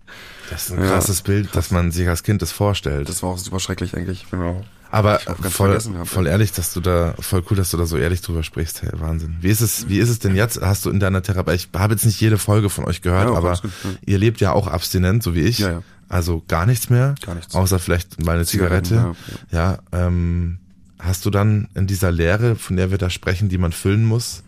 [0.50, 3.08] Das ist ein krasses ja, Bild, dass man sich als Kind das vorstellt.
[3.08, 4.26] Das war auch super schrecklich eigentlich.
[4.34, 8.22] Auch aber voll, voll ehrlich, dass du da, voll cool, dass du da so ehrlich
[8.22, 8.82] drüber sprichst.
[8.82, 9.38] Hey, Wahnsinn.
[9.42, 10.62] Wie ist es, wie ist es denn jetzt?
[10.62, 13.36] Hast du in deiner Therapie, ich habe jetzt nicht jede Folge von euch gehört, ja,
[13.36, 13.90] aber gut, ja.
[14.06, 15.60] ihr lebt ja auch abstinent, so wie ich.
[15.60, 15.84] Ja, ja.
[16.08, 17.16] Also gar nichts mehr.
[17.24, 17.54] Gar nichts.
[17.54, 19.16] Außer vielleicht mal eine Zigarette.
[19.52, 20.58] Ja, ähm,
[20.98, 24.44] hast du dann in dieser Lehre, von der wir da sprechen, die man füllen muss,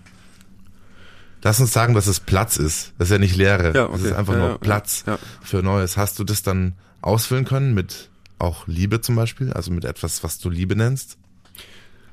[1.43, 2.93] Lass uns sagen, dass es Platz ist.
[2.97, 3.73] Das ist ja nicht Leere.
[3.73, 3.93] Ja, okay.
[3.93, 5.03] Das ist einfach nur Platz
[5.41, 5.97] für Neues.
[5.97, 8.10] Hast du das dann ausfüllen können mit
[8.41, 11.17] auch Liebe zum Beispiel, also mit etwas, was du Liebe nennst?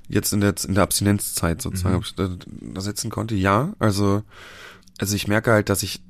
[0.09, 1.99] Jetzt in der, in der Abstinenzzeit sozusagen, mhm.
[1.99, 2.31] ob ich da,
[2.75, 3.75] da setzen konnte, ja.
[3.79, 4.23] Also,
[4.99, 6.03] also ich merke halt, dass ich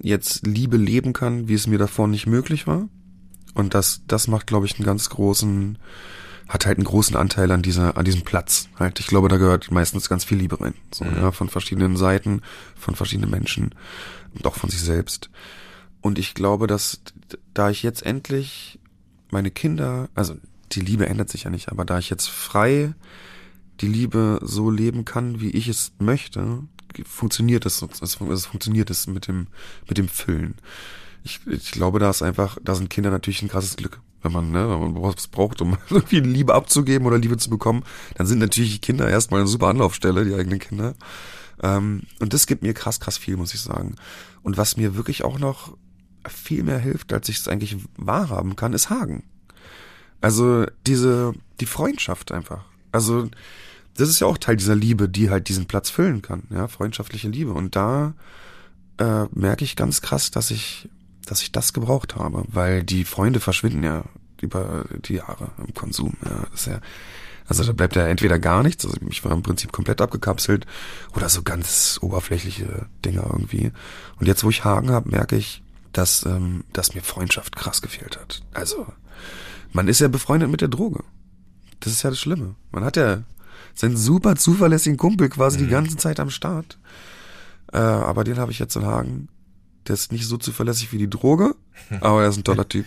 [0.00, 2.88] jetzt Liebe leben kann, wie es mir davor nicht möglich war.
[3.54, 5.78] Und das, das macht, glaube ich, einen ganz großen,
[6.48, 8.68] hat halt einen großen Anteil an dieser, an diesem Platz.
[8.78, 10.74] Halt, ich glaube, da gehört meistens ganz viel Liebe rein.
[10.92, 11.16] So, mhm.
[11.16, 12.42] ja, von verschiedenen Seiten,
[12.76, 13.74] von verschiedenen Menschen
[14.34, 15.30] und auch von sich selbst.
[16.00, 17.00] Und ich glaube, dass
[17.52, 18.78] da ich jetzt endlich
[19.30, 20.36] meine Kinder, also
[20.72, 22.94] die Liebe ändert sich ja nicht, aber da ich jetzt frei
[23.80, 26.62] die Liebe so leben kann, wie ich es möchte,
[27.04, 29.48] funktioniert es, es, es funktioniert es mit dem,
[29.88, 30.54] mit dem Füllen.
[31.24, 34.00] Ich, ich glaube, da ist einfach, da sind Kinder natürlich ein krasses Glück.
[34.22, 37.84] Wenn man, ne, wenn man was braucht, um irgendwie Liebe abzugeben oder Liebe zu bekommen,
[38.14, 40.94] dann sind natürlich Kinder erstmal eine super Anlaufstelle, die eigenen Kinder.
[41.62, 43.96] Ähm, und das gibt mir krass, krass viel, muss ich sagen.
[44.42, 45.76] Und was mir wirklich auch noch
[46.28, 49.24] viel mehr hilft, als ich es eigentlich wahrhaben kann, ist Hagen.
[50.20, 52.64] Also diese, die Freundschaft einfach.
[52.92, 53.28] Also
[53.96, 57.28] das ist ja auch Teil dieser Liebe, die halt diesen Platz füllen kann, ja, freundschaftliche
[57.28, 57.52] Liebe.
[57.52, 58.14] Und da
[58.98, 60.88] äh, merke ich ganz krass, dass ich,
[61.24, 64.04] dass ich das gebraucht habe, weil die Freunde verschwinden ja
[64.40, 66.14] über die Jahre im Konsum.
[66.24, 66.80] Ja, das ist ja,
[67.48, 70.66] also da bleibt ja entweder gar nichts, also ich war im Prinzip komplett abgekapselt,
[71.14, 73.72] oder so ganz oberflächliche Dinge irgendwie.
[74.18, 75.62] Und jetzt, wo ich Hagen habe, merke ich,
[75.96, 78.42] dass, ähm, dass mir Freundschaft krass gefehlt hat.
[78.52, 78.86] Also,
[79.72, 81.02] man ist ja befreundet mit der Droge.
[81.80, 82.54] Das ist ja das Schlimme.
[82.70, 83.22] Man hat ja
[83.74, 85.64] seinen super zuverlässigen Kumpel quasi mhm.
[85.64, 86.78] die ganze Zeit am Start.
[87.72, 89.28] Äh, aber den habe ich jetzt in Hagen.
[89.88, 91.54] Der ist nicht so zuverlässig wie die Droge,
[92.00, 92.84] aber er ist ein toller Typ.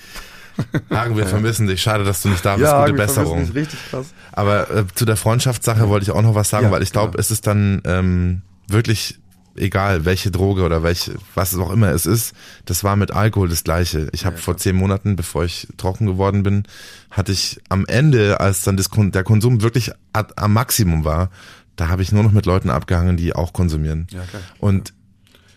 [0.92, 1.82] Hagen, wir vermissen dich.
[1.82, 2.66] Schade, dass du nicht da bist.
[2.66, 3.46] Ja, Gute Besserung.
[3.46, 3.56] Dich.
[3.56, 4.08] Richtig krass.
[4.34, 7.18] Aber äh, zu der Freundschaftssache wollte ich auch noch was sagen, ja, weil ich glaube,
[7.18, 9.20] es ist dann ähm, wirklich
[9.56, 12.34] egal welche Droge oder welche, was es auch immer es ist,
[12.66, 14.10] das war mit Alkohol das gleiche.
[14.12, 16.64] Ich habe ja, vor zehn Monaten, bevor ich trocken geworden bin,
[17.12, 21.30] hatte ich am Ende, als dann das, der Konsum wirklich am Maximum war,
[21.76, 24.08] da habe ich nur noch mit Leuten abgehangen, die auch konsumieren.
[24.12, 24.42] Ja, klar.
[24.60, 24.94] Und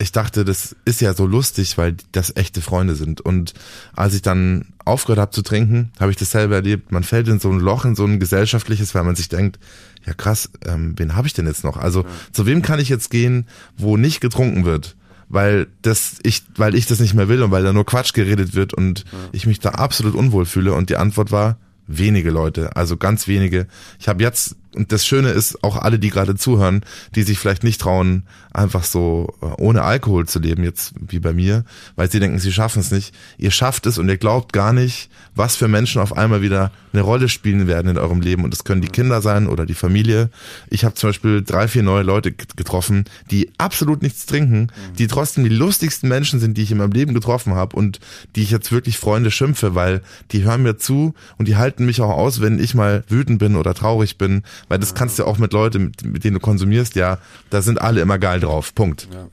[0.03, 3.21] ich dachte, das ist ja so lustig, weil das echte Freunde sind.
[3.21, 3.55] Und
[3.95, 6.91] als ich dann aufgehört habe zu trinken, habe ich das selber erlebt.
[6.91, 9.61] Man fällt in so ein Loch, in so ein gesellschaftliches, weil man sich denkt,
[10.07, 11.77] ja krass, ähm, wen habe ich denn jetzt noch?
[11.77, 12.09] Also ja.
[12.33, 14.97] zu wem kann ich jetzt gehen, wo nicht getrunken wird?
[15.29, 18.55] Weil das ich, weil ich das nicht mehr will und weil da nur Quatsch geredet
[18.55, 19.19] wird und ja.
[19.33, 20.75] ich mich da absolut unwohl fühle.
[20.75, 23.67] Und die Antwort war wenige Leute, also ganz wenige.
[23.99, 27.63] Ich habe jetzt und das Schöne ist, auch alle, die gerade zuhören, die sich vielleicht
[27.63, 31.65] nicht trauen, einfach so äh, ohne Alkohol zu leben, jetzt wie bei mir,
[31.97, 33.15] weil sie denken, sie schaffen es nicht.
[33.39, 37.03] Ihr schafft es und ihr glaubt gar nicht, was für Menschen auf einmal wieder eine
[37.03, 38.45] Rolle spielen werden in eurem Leben.
[38.45, 40.31] Und das können die Kinder sein oder die Familie.
[40.69, 45.45] Ich habe zum Beispiel drei, vier neue Leute getroffen, die absolut nichts trinken, die trotzdem
[45.45, 48.01] die lustigsten Menschen sind, die ich in meinem Leben getroffen habe und
[48.37, 52.01] die ich jetzt wirklich Freunde schimpfe, weil die hören mir zu und die halten mich
[52.01, 55.39] auch aus, wenn ich mal wütend bin oder traurig bin, weil das kannst du auch
[55.39, 57.19] mit Leuten, mit, mit denen du konsumierst, ja,
[57.51, 58.75] da sind alle immer geil drauf.
[58.75, 59.09] Punkt.
[59.13, 59.29] Ja.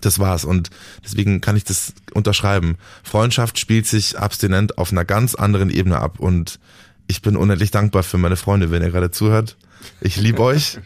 [0.00, 0.44] Das war's.
[0.44, 0.70] Und
[1.04, 2.76] deswegen kann ich das unterschreiben.
[3.02, 6.18] Freundschaft spielt sich abstinent auf einer ganz anderen Ebene ab.
[6.18, 6.58] Und
[7.06, 9.56] ich bin unendlich dankbar für meine Freunde, wenn ihr gerade zuhört.
[10.00, 10.78] Ich liebe euch.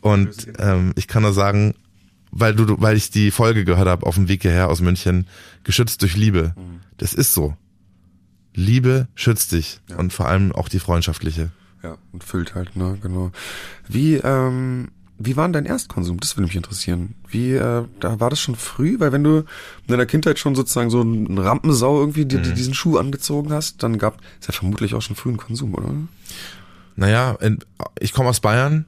[0.00, 1.74] Und ähm, ich kann nur sagen,
[2.30, 5.26] weil du, weil ich die Folge gehört habe auf dem Weg hierher aus München,
[5.64, 6.54] geschützt durch Liebe.
[6.56, 6.80] Mhm.
[6.96, 7.56] Das ist so.
[8.54, 11.50] Liebe schützt dich und vor allem auch die freundschaftliche.
[11.86, 13.30] Ja, und füllt halt, ne, genau.
[13.88, 16.18] Wie, ähm, wie war denn dein Erstkonsum?
[16.20, 17.14] Das würde mich interessieren.
[17.28, 18.98] Wie, äh, da war das schon früh?
[19.00, 19.44] Weil wenn du in
[19.88, 23.98] deiner Kindheit schon sozusagen so ein Rampensau irgendwie die, die diesen Schuh angezogen hast, dann
[23.98, 25.88] gab es ja vermutlich auch schon früh einen Konsum, oder?
[26.96, 27.58] Naja, in,
[28.00, 28.84] ich komme aus Bayern.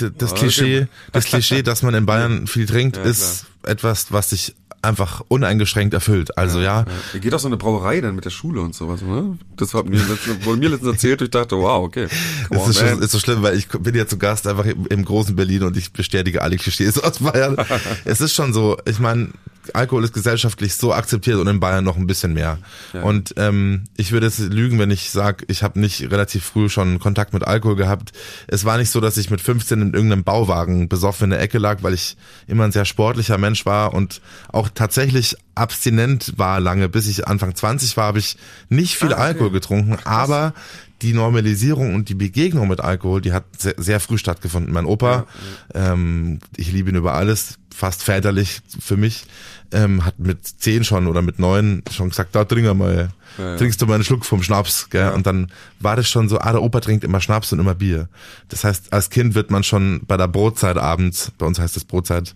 [0.00, 0.88] D- Das Ah, Klischee, okay.
[1.12, 5.94] das Klischee, dass man in Bayern viel trinkt, Ja, ist etwas, was sich einfach uneingeschränkt
[5.94, 6.36] erfüllt.
[6.36, 9.38] Also ja, Wie geht auch so eine Brauerei dann mit der Schule und sowas, ne?
[9.62, 12.08] Das hat mir letztens, wurde mir letztens erzählt und ich dachte, wow, okay.
[12.48, 13.02] Come Es on, ist, schon, man.
[13.02, 15.76] ist so schlimm, weil ich bin ja zu Gast einfach im, im großen Berlin und
[15.76, 17.56] ich bestätige alle Klischees aus Bayern.
[18.04, 19.28] es ist schon so, ich meine,
[19.74, 22.58] Alkohol ist gesellschaftlich so akzeptiert und in Bayern noch ein bisschen mehr.
[22.92, 23.02] Ja.
[23.02, 26.98] Und ähm, ich würde jetzt lügen, wenn ich sage, ich habe nicht relativ früh schon
[26.98, 28.12] Kontakt mit Alkohol gehabt.
[28.48, 31.58] Es war nicht so, dass ich mit 15 in irgendeinem Bauwagen besoffen in der Ecke
[31.58, 32.16] lag, weil ich
[32.48, 36.88] immer ein sehr sportlicher Mensch war und auch tatsächlich abstinent war lange.
[36.88, 38.36] Bis ich Anfang 20 war, habe ich
[38.68, 39.22] nicht viel Ah, okay.
[39.22, 40.54] Alkohol getrunken, aber
[41.02, 44.72] die Normalisierung und die Begegnung mit Alkohol, die hat sehr, sehr früh stattgefunden.
[44.72, 45.26] Mein Opa,
[45.74, 49.24] ähm, ich liebe ihn über alles, fast väterlich für mich,
[49.72, 53.56] ähm, hat mit zehn schon oder mit neun schon gesagt, da trink mal, Ja, ja.
[53.56, 55.10] trinkst du mal einen Schluck vom Schnaps, gell?
[55.12, 58.08] Und dann war das schon so, ah, der Opa trinkt immer Schnaps und immer Bier.
[58.48, 61.84] Das heißt, als Kind wird man schon bei der Brotzeit abends, bei uns heißt es
[61.84, 62.34] Brotzeit,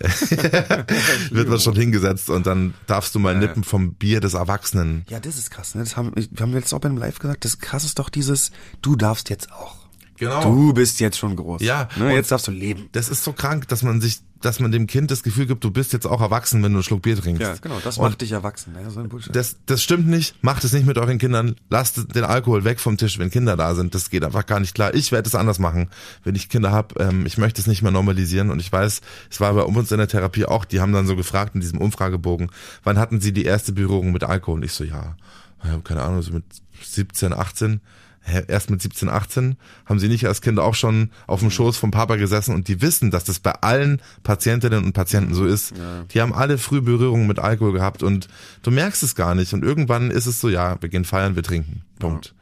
[1.30, 3.46] wird man schon hingesetzt und dann darfst du mal Ja, ja.
[3.46, 5.04] nippen vom Bier des Erwachsenen.
[5.08, 5.82] Ja, das ist krass, ne?
[5.82, 8.50] Das haben, wir haben jetzt auch beim Live gesagt, das krass ist doch dieses,
[8.82, 9.76] du darfst jetzt auch.
[10.16, 10.42] Genau.
[10.42, 11.60] Du bist jetzt schon groß.
[11.60, 12.06] Ja, Ne?
[12.06, 12.88] und- Jetzt darfst du leben.
[12.92, 15.70] Das ist so krank, dass man sich, dass man dem Kind das Gefühl gibt, du
[15.70, 17.40] bist jetzt auch erwachsen, wenn du einen Schluck Bier trinkst.
[17.40, 18.74] Ja, genau, das Und macht dich erwachsen.
[18.80, 19.34] Ja, so ein Bullshit.
[19.34, 20.42] Das, das stimmt nicht.
[20.42, 21.56] Macht es nicht mit euren Kindern.
[21.70, 23.94] Lasst den Alkohol weg vom Tisch, wenn Kinder da sind.
[23.94, 24.94] Das geht einfach gar nicht klar.
[24.94, 25.88] Ich werde es anders machen,
[26.24, 26.94] wenn ich Kinder habe.
[27.02, 28.50] Ähm, ich möchte es nicht mehr normalisieren.
[28.50, 31.16] Und ich weiß, es war bei uns in der Therapie auch, die haben dann so
[31.16, 32.50] gefragt in diesem Umfragebogen,
[32.82, 34.58] wann hatten sie die erste Berührung mit Alkohol?
[34.58, 35.16] Und ich so, ja,
[35.64, 36.44] ja, keine Ahnung, so mit
[36.82, 37.80] 17, 18.
[38.48, 41.90] Erst mit 17, 18 haben sie nicht als Kinder auch schon auf dem Schoß vom
[41.90, 45.74] Papa gesessen und die wissen, dass das bei allen Patientinnen und Patienten so ist.
[46.12, 48.28] Die haben alle früh Berührungen mit Alkohol gehabt und
[48.62, 51.42] du merkst es gar nicht und irgendwann ist es so, ja, wir gehen feiern, wir
[51.42, 51.82] trinken.
[51.98, 52.34] Punkt.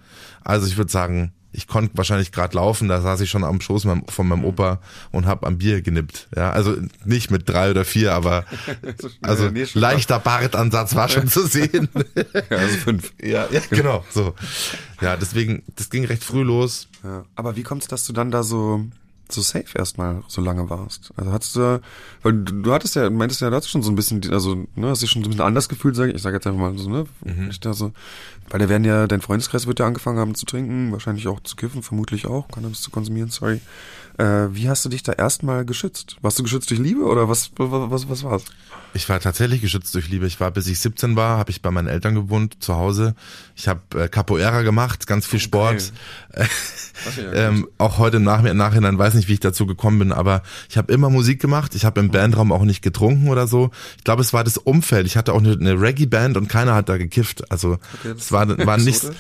[0.45, 3.85] Also ich würde sagen, ich konnte wahrscheinlich gerade laufen, da saß ich schon am Schoß
[3.85, 6.29] meinem- von meinem Opa und hab am Bier genippt.
[6.35, 8.45] Ja, also nicht mit drei oder vier, aber
[9.23, 11.89] also nee, leichter Bartansatz war schon zu sehen.
[12.51, 13.13] Ja, also fünf.
[13.23, 14.35] ja, ja, genau, so.
[15.01, 16.89] Ja, deswegen, das ging recht früh los.
[17.05, 17.25] Ja.
[17.35, 18.85] Aber wie kommt's, dass du dann da so
[19.31, 21.11] so safe erstmal so lange warst?
[21.17, 21.81] Also hattest du, da-
[22.23, 24.89] weil du, du hattest ja, meintest ja, du hattest schon so ein bisschen, also, ne,
[24.89, 26.77] hast dich schon so ein bisschen anders gefühlt, sag ich, ich sag jetzt einfach mal
[26.79, 27.07] so, ne,
[27.51, 27.93] ich da so,
[28.51, 31.57] weil da werden ja, dein Freundeskreis wird ja angefangen haben zu trinken, wahrscheinlich auch zu
[31.57, 33.61] kiffen, vermutlich auch, Cannabis zu konsumieren, sorry.
[34.19, 36.17] Äh, wie hast du dich da erstmal geschützt?
[36.21, 38.45] Warst du geschützt durch Liebe oder was, was, was, was war's?
[38.95, 40.27] Ich war tatsächlich geschützt durch Liebe.
[40.27, 43.15] Ich war, bis ich 17 war, habe ich bei meinen Eltern gewohnt, zu Hause.
[43.57, 45.93] Ich habe äh, Capoeira gemacht, ganz viel Sport.
[46.35, 50.13] Was ja ähm, auch heute im Nach Nachhinein weiß nicht, wie ich dazu gekommen bin,
[50.13, 51.75] aber ich habe immer Musik gemacht.
[51.75, 53.71] Ich habe im Bandraum auch nicht getrunken oder so.
[53.99, 55.07] Ich glaube, es war das Umfeld.
[55.07, 57.51] Ich hatte auch eine, eine Reggae-Band und keiner hat da gekifft.
[57.51, 59.11] Also Okay, es war, war nichts.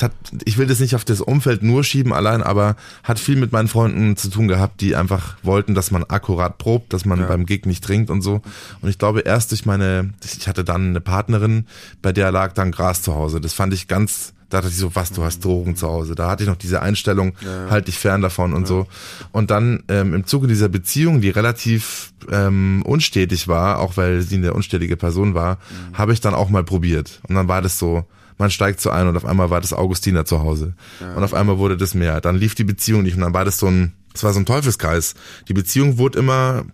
[0.00, 0.12] hat,
[0.44, 3.68] ich will das nicht auf das Umfeld nur schieben allein, aber hat viel mit meinen
[3.68, 7.26] Freunden zu tun gehabt, die einfach wollten, dass man akkurat probt, dass man Ja.
[7.26, 8.42] beim Gig nicht trinkt und so.
[8.80, 11.66] Und ich glaube, erst durch meine, ich hatte dann eine Partnerin,
[12.00, 13.38] bei der lag dann Gras zu Hause.
[13.40, 16.14] Das fand ich ganz, da dachte ich so, was, du hast Drogen zu Hause.
[16.14, 17.70] Da hatte ich noch diese Einstellung, Ja.
[17.70, 18.86] halt dich fern davon und so.
[19.32, 24.36] Und dann ähm, im Zuge dieser Beziehung, die relativ ähm, unstetig war, auch weil sie
[24.36, 25.98] eine unstetige Person war, Mhm.
[25.98, 27.20] habe ich dann auch mal probiert.
[27.28, 28.04] Und dann war das so,
[28.38, 30.74] man steigt so ein und auf einmal war das Augustiner zu Hause.
[31.14, 32.20] Und auf einmal wurde das mehr.
[32.22, 34.46] Dann lief die Beziehung nicht und dann war das so ein, es war so ein
[34.46, 35.14] Teufelskreis.
[35.48, 36.64] Die Beziehung wurde immer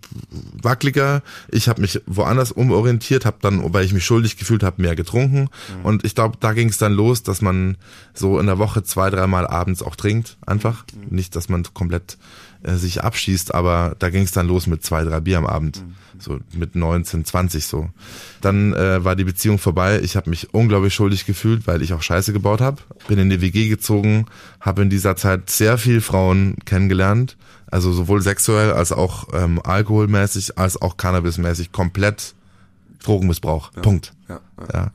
[0.61, 1.23] wackeliger.
[1.49, 5.49] Ich habe mich woanders umorientiert, habe dann, weil ich mich schuldig gefühlt habe, mehr getrunken.
[5.81, 7.77] Und ich glaube, da ging es dann los, dass man
[8.13, 10.37] so in der Woche zwei, dreimal abends auch trinkt.
[10.45, 10.85] Einfach.
[11.09, 12.17] Nicht, dass man komplett
[12.63, 15.83] äh, sich abschießt, aber da ging es dann los mit zwei, drei Bier am Abend.
[16.19, 17.89] So mit 19, 20 so.
[18.41, 19.99] Dann äh, war die Beziehung vorbei.
[20.03, 22.81] Ich habe mich unglaublich schuldig gefühlt, weil ich auch Scheiße gebaut habe.
[23.07, 24.27] Bin in die WG gezogen,
[24.59, 27.37] habe in dieser Zeit sehr viel Frauen kennengelernt.
[27.71, 31.71] Also sowohl sexuell als auch ähm, alkoholmäßig, als auch cannabismäßig.
[31.71, 32.35] Komplett
[33.03, 33.71] Drogenmissbrauch.
[33.73, 34.13] Punkt.
[34.29, 34.67] Ja, ja.
[34.73, 34.91] Ja.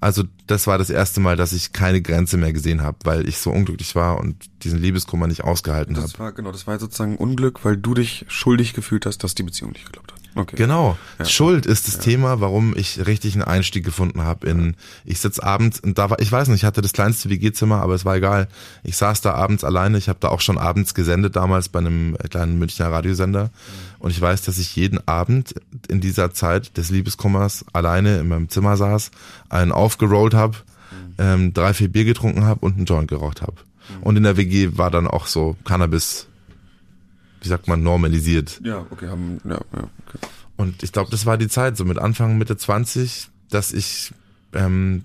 [0.00, 3.38] Also das war das erste Mal, dass ich keine Grenze mehr gesehen habe, weil ich
[3.38, 6.06] so unglücklich war und diesen Liebeskummer nicht ausgehalten habe.
[6.06, 9.42] Das war, genau, das war sozusagen Unglück, weil du dich schuldig gefühlt hast, dass die
[9.42, 10.17] Beziehung nicht geklappt hat.
[10.38, 10.54] Okay.
[10.54, 10.96] Genau.
[11.18, 11.24] Ja.
[11.24, 15.80] Schuld ist das Thema, warum ich richtig einen Einstieg gefunden habe in ich sitz abends
[15.80, 18.46] und da war ich weiß nicht, ich hatte das kleinste WG-Zimmer, aber es war egal.
[18.84, 22.16] Ich saß da abends alleine, ich habe da auch schon abends gesendet damals bei einem
[22.30, 23.50] kleinen Münchner Radiosender
[23.98, 25.56] und ich weiß, dass ich jeden Abend
[25.88, 29.10] in dieser Zeit des Liebeskummers alleine in meinem Zimmer saß,
[29.48, 30.58] einen aufgerollt habe,
[31.18, 33.56] ähm, drei, vier Bier getrunken habe und einen Joint geraucht habe.
[34.02, 36.27] Und in der WG war dann auch so Cannabis
[37.40, 38.60] wie sagt man, normalisiert.
[38.64, 40.18] Ja, okay, haben, ja, ja, okay.
[40.56, 44.12] Und ich glaube, das war die Zeit, so mit Anfang, Mitte 20, dass ich
[44.52, 45.04] ähm,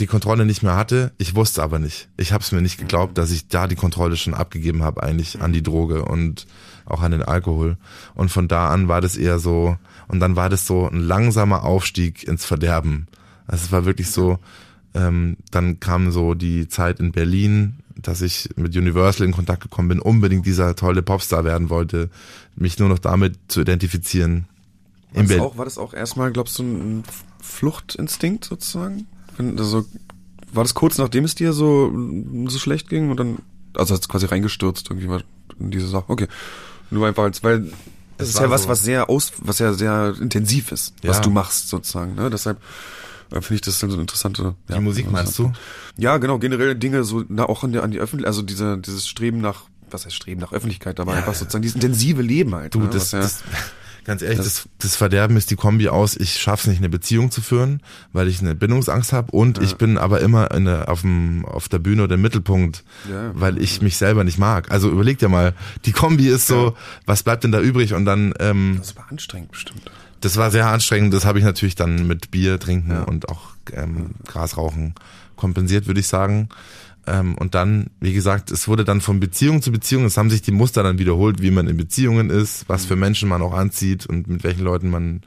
[0.00, 1.12] die Kontrolle nicht mehr hatte.
[1.18, 2.08] Ich wusste aber nicht.
[2.16, 5.40] Ich habe es mir nicht geglaubt, dass ich da die Kontrolle schon abgegeben habe, eigentlich
[5.40, 6.46] an die Droge und
[6.86, 7.76] auch an den Alkohol.
[8.14, 9.76] Und von da an war das eher so,
[10.08, 13.06] und dann war das so ein langsamer Aufstieg ins Verderben.
[13.46, 14.38] Also es war wirklich so,
[14.94, 19.88] ähm, dann kam so die Zeit in Berlin, dass ich mit Universal in Kontakt gekommen
[19.88, 22.10] bin, unbedingt dieser tolle Popstar werden wollte,
[22.56, 24.46] mich nur noch damit zu identifizieren.
[25.12, 27.04] War, das auch, war das auch erstmal, glaubst du, ein
[27.40, 29.06] Fluchtinstinkt sozusagen?
[29.38, 29.84] Also,
[30.52, 31.92] war das kurz nachdem es dir so,
[32.46, 33.38] so schlecht ging und dann,
[33.74, 35.22] also hast du quasi reingestürzt irgendwie
[35.58, 36.04] in diese Sache?
[36.08, 36.28] Okay.
[36.90, 37.72] Nur einfach als, weil
[38.18, 41.10] das, ist ja was, was sehr aus, was ja sehr intensiv ist, ja.
[41.10, 42.14] was du machst sozusagen.
[42.14, 42.30] Ne?
[42.30, 42.58] Deshalb
[43.40, 44.54] finde ich das dann so eine interessante.
[44.68, 45.52] Die ja, Musik meinst du?
[45.96, 49.06] Ja, genau, generell Dinge so na, auch an, der, an die Öffentlichkeit, also diese, dieses
[49.06, 52.74] Streben nach, was heißt Streben nach Öffentlichkeit, aber ja, einfach sozusagen dieses intensive Leben halt.
[52.74, 52.88] Du, ne?
[52.90, 53.44] das, das,
[54.04, 57.30] Ganz ehrlich, das, das, das Verderben ist die Kombi aus, ich schaff's nicht, eine Beziehung
[57.30, 57.80] zu führen,
[58.12, 59.64] weil ich eine Bindungsangst habe und ja.
[59.64, 63.30] ich bin aber immer in der, auf, dem, auf der Bühne oder im Mittelpunkt, ja.
[63.34, 64.70] weil ich mich selber nicht mag.
[64.70, 65.54] Also überleg dir mal,
[65.86, 66.74] die Kombi ist so, ja.
[67.06, 67.94] was bleibt denn da übrig?
[67.94, 68.34] Und dann...
[68.40, 69.90] Ähm, das war anstrengend bestimmt.
[70.24, 74.12] Das war sehr anstrengend, das habe ich natürlich dann mit Bier trinken und auch ähm,
[74.26, 74.94] Gras rauchen
[75.36, 76.48] kompensiert, würde ich sagen.
[77.06, 80.40] Ähm, und dann, wie gesagt, es wurde dann von Beziehung zu Beziehung, es haben sich
[80.40, 84.06] die Muster dann wiederholt, wie man in Beziehungen ist, was für Menschen man auch anzieht
[84.06, 85.20] und mit welchen Leuten man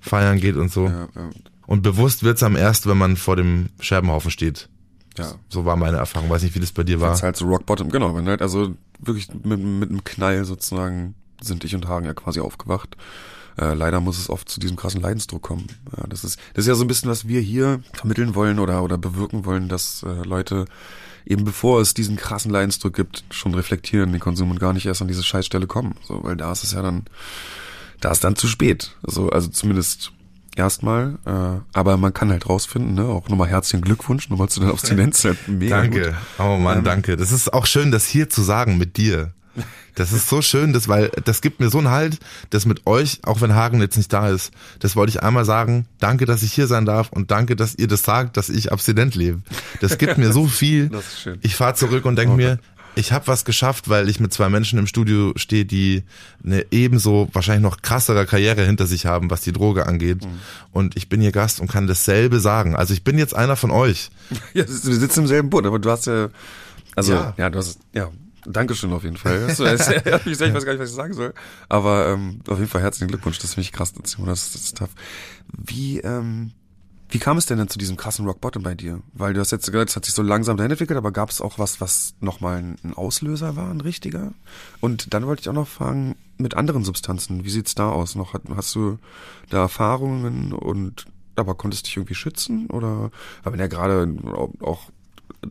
[0.00, 0.86] feiern geht und so.
[0.86, 1.30] Ja, ja.
[1.66, 4.68] Und bewusst wird's am erst, wenn man vor dem Scherbenhaufen steht.
[5.16, 5.34] Ja.
[5.48, 6.28] So war meine Erfahrung.
[6.28, 7.10] Weiß nicht, wie das bei dir war.
[7.10, 8.14] Das ist halt so Rock Bottom, genau.
[8.14, 12.40] Wenn halt, also wirklich mit, mit einem Knall sozusagen sind ich und Hagen ja quasi
[12.40, 12.96] aufgewacht.
[13.62, 15.66] Äh, leider muss es oft zu diesem krassen Leidensdruck kommen.
[15.96, 18.82] Ja, das ist, das ist ja so ein bisschen, was wir hier vermitteln wollen oder,
[18.82, 20.64] oder bewirken wollen, dass äh, Leute
[21.24, 25.02] eben bevor es diesen krassen Leidensdruck gibt, schon reflektieren den Konsum und gar nicht erst
[25.02, 25.94] an diese Scheißstelle kommen.
[26.02, 27.04] So, weil da ist es ja dann,
[28.00, 28.96] da ist dann zu spät.
[29.04, 30.12] So, also zumindest
[30.56, 31.18] erstmal.
[31.24, 33.04] Äh, aber man kann halt rausfinden, ne?
[33.04, 35.24] Auch nochmal herzlichen Glückwunsch nochmal zu der Abstinenz.
[35.24, 36.02] Halt mega danke.
[36.06, 36.14] Gut.
[36.38, 37.16] Oh Mann, ähm, danke.
[37.16, 39.32] Das ist auch schön, das hier zu sagen mit dir.
[39.94, 42.18] Das ist so schön, das, weil das gibt mir so einen Halt,
[42.50, 45.86] das mit euch, auch wenn Hagen jetzt nicht da ist, das wollte ich einmal sagen.
[45.98, 49.14] Danke, dass ich hier sein darf und danke, dass ihr das sagt, dass ich abstinent
[49.14, 49.42] lebe.
[49.80, 50.88] Das gibt mir so viel.
[50.88, 51.38] Das ist schön.
[51.42, 52.58] Ich fahre zurück und denke oh, mir,
[52.94, 56.04] ich habe was geschafft, weil ich mit zwei Menschen im Studio stehe, die
[56.44, 60.24] eine ebenso wahrscheinlich noch krassere Karriere hinter sich haben, was die Droge angeht.
[60.24, 60.40] Mhm.
[60.72, 62.76] Und ich bin hier Gast und kann dasselbe sagen.
[62.76, 64.10] Also ich bin jetzt einer von euch.
[64.54, 66.28] Ja, wir sitzen im selben Boot, aber du hast ja,
[66.94, 68.10] also ja, ja du hast ja
[68.44, 69.46] Dankeschön auf jeden Fall.
[69.50, 71.34] ich weiß gar nicht, was ich sagen soll.
[71.68, 73.38] Aber ähm, auf jeden Fall herzlichen Glückwunsch.
[73.38, 73.92] Das finde ich krass.
[73.92, 74.90] Das, das ist tough.
[75.52, 76.52] Wie, ähm,
[77.08, 79.02] wie kam es denn denn zu diesem krassen Rock Bottom bei dir?
[79.12, 81.40] Weil du hast jetzt gesagt, es hat sich so langsam dahin entwickelt, aber gab es
[81.40, 84.32] auch was, was nochmal ein Auslöser war, ein richtiger?
[84.80, 88.14] Und dann wollte ich auch noch fragen, mit anderen Substanzen, wie sieht's da aus?
[88.14, 88.98] Noch hast du
[89.50, 92.68] da Erfahrungen und aber konntest dich irgendwie schützen?
[92.70, 93.10] Oder
[93.42, 94.14] weil man ja gerade
[94.60, 94.90] auch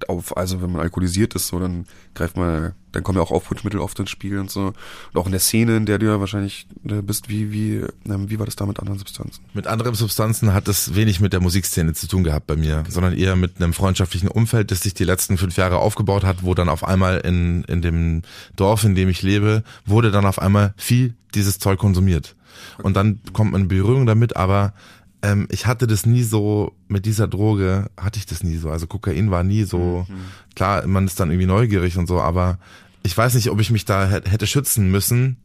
[0.07, 3.79] auf, also wenn man alkoholisiert ist, so, dann greift man, dann kommen ja auch Aufputschmittel
[3.79, 4.73] oft ins Spiel und so.
[5.13, 8.29] Und auch in der Szene, in der du ja wahrscheinlich äh, bist, wie, wie, ähm,
[8.29, 9.43] wie war das da mit anderen Substanzen?
[9.53, 12.91] Mit anderen Substanzen hat das wenig mit der Musikszene zu tun gehabt bei mir, okay.
[12.91, 16.53] sondern eher mit einem freundschaftlichen Umfeld, das sich die letzten fünf Jahre aufgebaut hat, wo
[16.53, 18.21] dann auf einmal in, in dem
[18.55, 22.35] Dorf, in dem ich lebe, wurde dann auf einmal viel dieses Zeug konsumiert.
[22.83, 24.73] Und dann kommt man in Berührung damit, aber
[25.21, 28.69] ähm, ich hatte das nie so, mit dieser Droge hatte ich das nie so.
[28.69, 30.15] Also Kokain war nie so, mhm.
[30.55, 32.57] klar, man ist dann irgendwie neugierig und so, aber
[33.03, 35.37] ich weiß nicht, ob ich mich da hätte schützen müssen.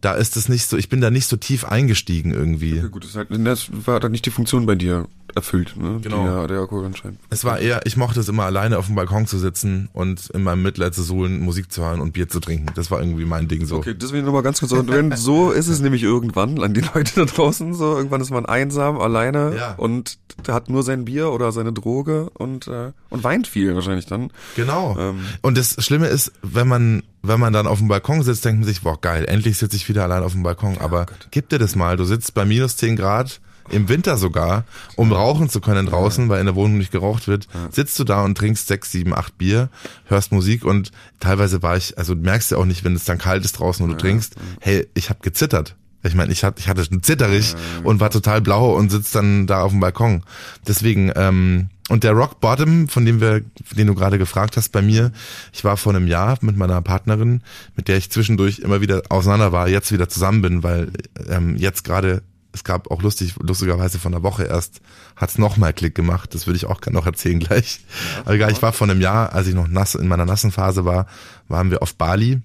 [0.00, 2.78] Da ist es nicht so, ich bin da nicht so tief eingestiegen irgendwie.
[2.78, 5.98] Okay, gut, das, war dann nicht die Funktion bei dir erfüllt, ne?
[6.02, 6.24] Genau.
[6.24, 7.18] Der, der Alkohol anscheinend.
[7.30, 10.42] Es war eher, ich mochte es immer alleine auf dem Balkon zu sitzen und in
[10.42, 12.66] meinem Mitleid zu suhlen, Musik zu hören und Bier zu trinken.
[12.74, 13.76] Das war irgendwie mein Ding so.
[13.76, 15.12] Okay, das will ich nochmal ganz kurz sagen.
[15.16, 17.96] so ist es nämlich irgendwann an die Leute da draußen so.
[17.96, 19.74] Irgendwann ist man einsam, alleine ja.
[19.76, 24.30] und hat nur sein Bier oder seine Droge und, äh, und weint viel wahrscheinlich dann.
[24.56, 24.96] Genau.
[24.98, 25.20] Ähm.
[25.42, 28.68] Und das Schlimme ist, wenn man wenn man dann auf dem Balkon sitzt, denkt man
[28.68, 30.78] sich, boah, geil, endlich sitze ich wieder allein auf dem Balkon.
[30.78, 33.40] Aber oh gib dir das mal, du sitzt bei minus 10 Grad
[33.70, 34.64] im Winter sogar,
[34.96, 38.22] um rauchen zu können draußen, weil in der Wohnung nicht geraucht wird, sitzt du da
[38.24, 39.68] und trinkst sechs, sieben, acht Bier,
[40.06, 40.90] hörst Musik und
[41.20, 43.84] teilweise war ich, also du merkst ja auch nicht, wenn es dann kalt ist draußen
[43.84, 45.76] und du trinkst, hey, ich habe gezittert.
[46.02, 47.54] Ich meine, ich hatte, ich hatte einen Zitterich
[47.84, 50.22] und war total blau und sitzt dann da auf dem Balkon.
[50.66, 53.42] Deswegen, ähm, und der Rock Bottom, von dem wir,
[53.72, 55.12] den du gerade gefragt hast bei mir,
[55.52, 57.42] ich war vor einem Jahr mit meiner Partnerin,
[57.76, 60.92] mit der ich zwischendurch immer wieder auseinander war, jetzt wieder zusammen bin, weil
[61.28, 62.22] ähm, jetzt gerade
[62.52, 64.80] es gab auch lustig, lustigerweise von der Woche erst,
[65.16, 66.34] hat's noch mal Klick gemacht.
[66.34, 67.80] Das würde ich auch noch erzählen gleich.
[68.16, 70.50] Ja, Aber egal, ich war vor einem Jahr, als ich noch nass in meiner nassen
[70.50, 71.06] Phase war,
[71.48, 72.40] waren wir auf Bali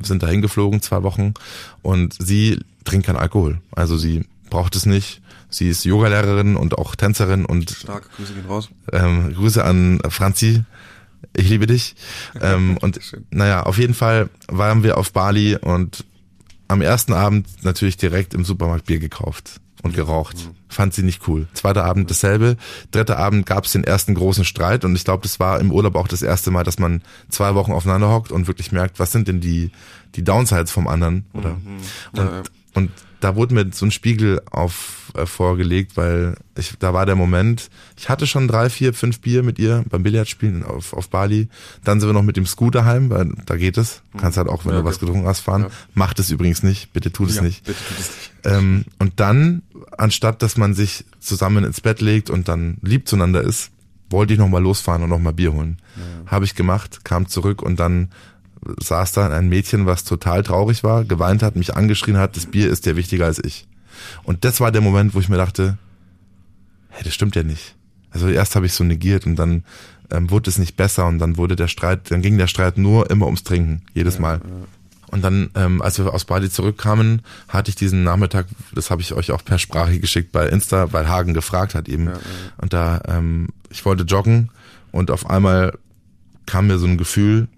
[0.00, 1.34] sind dahin geflogen, zwei Wochen.
[1.82, 3.60] Und sie trinkt keinen Alkohol.
[3.72, 5.20] Also sie braucht es nicht.
[5.50, 8.68] Sie ist Yogalehrerin und auch Tänzerin und Stark, Grüße gehen raus.
[8.92, 10.62] ähm, Grüße an Franzi.
[11.34, 11.96] Ich liebe dich.
[12.40, 13.00] Ähm, und
[13.30, 16.04] naja, auf jeden Fall waren wir auf Bali und
[16.68, 20.36] am ersten Abend natürlich direkt im Supermarkt Bier gekauft und geraucht.
[20.68, 21.46] Fand sie nicht cool.
[21.54, 22.56] Zweiter Abend dasselbe.
[22.90, 25.94] Dritter Abend gab es den ersten großen Streit und ich glaube, das war im Urlaub
[25.94, 29.28] auch das erste Mal, dass man zwei Wochen aufeinander hockt und wirklich merkt, was sind
[29.28, 29.70] denn die,
[30.14, 31.56] die Downsides vom anderen, oder?
[32.14, 32.42] Ja, ja.
[32.78, 37.16] Und, da wurde mir so ein Spiegel auf äh, vorgelegt, weil ich, da war der
[37.16, 41.48] Moment, ich hatte schon drei, vier, fünf Bier mit ihr beim Billardspielen auf, auf Bali.
[41.82, 44.02] Dann sind wir noch mit dem Scooter heim, weil da geht es.
[44.16, 45.06] Kannst halt auch, wenn Ja, du was okay.
[45.06, 45.62] getrunken hast, fahren.
[45.62, 45.68] Ja.
[45.94, 46.92] Macht es übrigens nicht.
[46.92, 47.64] Bitte tut es Ja, nicht.
[47.64, 48.32] Bitte tut es nicht.
[48.44, 49.62] Ähm, und dann,
[49.96, 53.70] anstatt dass man sich zusammen ins Bett legt und dann lieb zueinander ist,
[54.10, 55.78] wollte ich nochmal losfahren und nochmal Bier holen.
[56.26, 58.10] Habe ich gemacht, kam zurück und dann
[58.80, 62.70] saß da ein Mädchen, was total traurig war, geweint hat, mich angeschrien hat, das Bier
[62.70, 63.66] ist dir wichtiger als ich.
[64.22, 65.78] Und das war der Moment, wo ich mir dachte,
[66.88, 67.74] hey, das stimmt ja nicht.
[68.10, 69.64] Also erst habe ich so negiert und dann
[70.10, 73.10] ähm, wurde es nicht besser und dann wurde der Streit, dann ging der Streit nur
[73.10, 74.40] immer ums Trinken, jedes Mal.
[75.10, 79.12] Und dann, ähm, als wir aus Bali zurückkamen, hatte ich diesen Nachmittag, das habe ich
[79.14, 82.06] euch auch per Sprache geschickt bei Insta, weil Hagen gefragt hat eben.
[82.58, 84.50] Und da, ähm, ich wollte joggen
[84.92, 85.78] und auf einmal
[86.46, 87.48] kam mir so ein Gefühl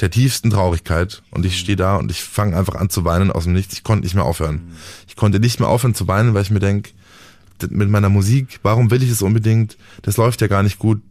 [0.00, 3.44] der tiefsten Traurigkeit und ich stehe da und ich fange einfach an zu weinen aus
[3.44, 3.74] dem Nichts.
[3.74, 4.72] Ich konnte nicht mehr aufhören.
[5.06, 6.92] Ich konnte nicht mehr aufhören zu weinen, weil ich mir denk,
[7.68, 9.76] mit meiner Musik, warum will ich es unbedingt?
[10.02, 11.02] Das läuft ja gar nicht gut,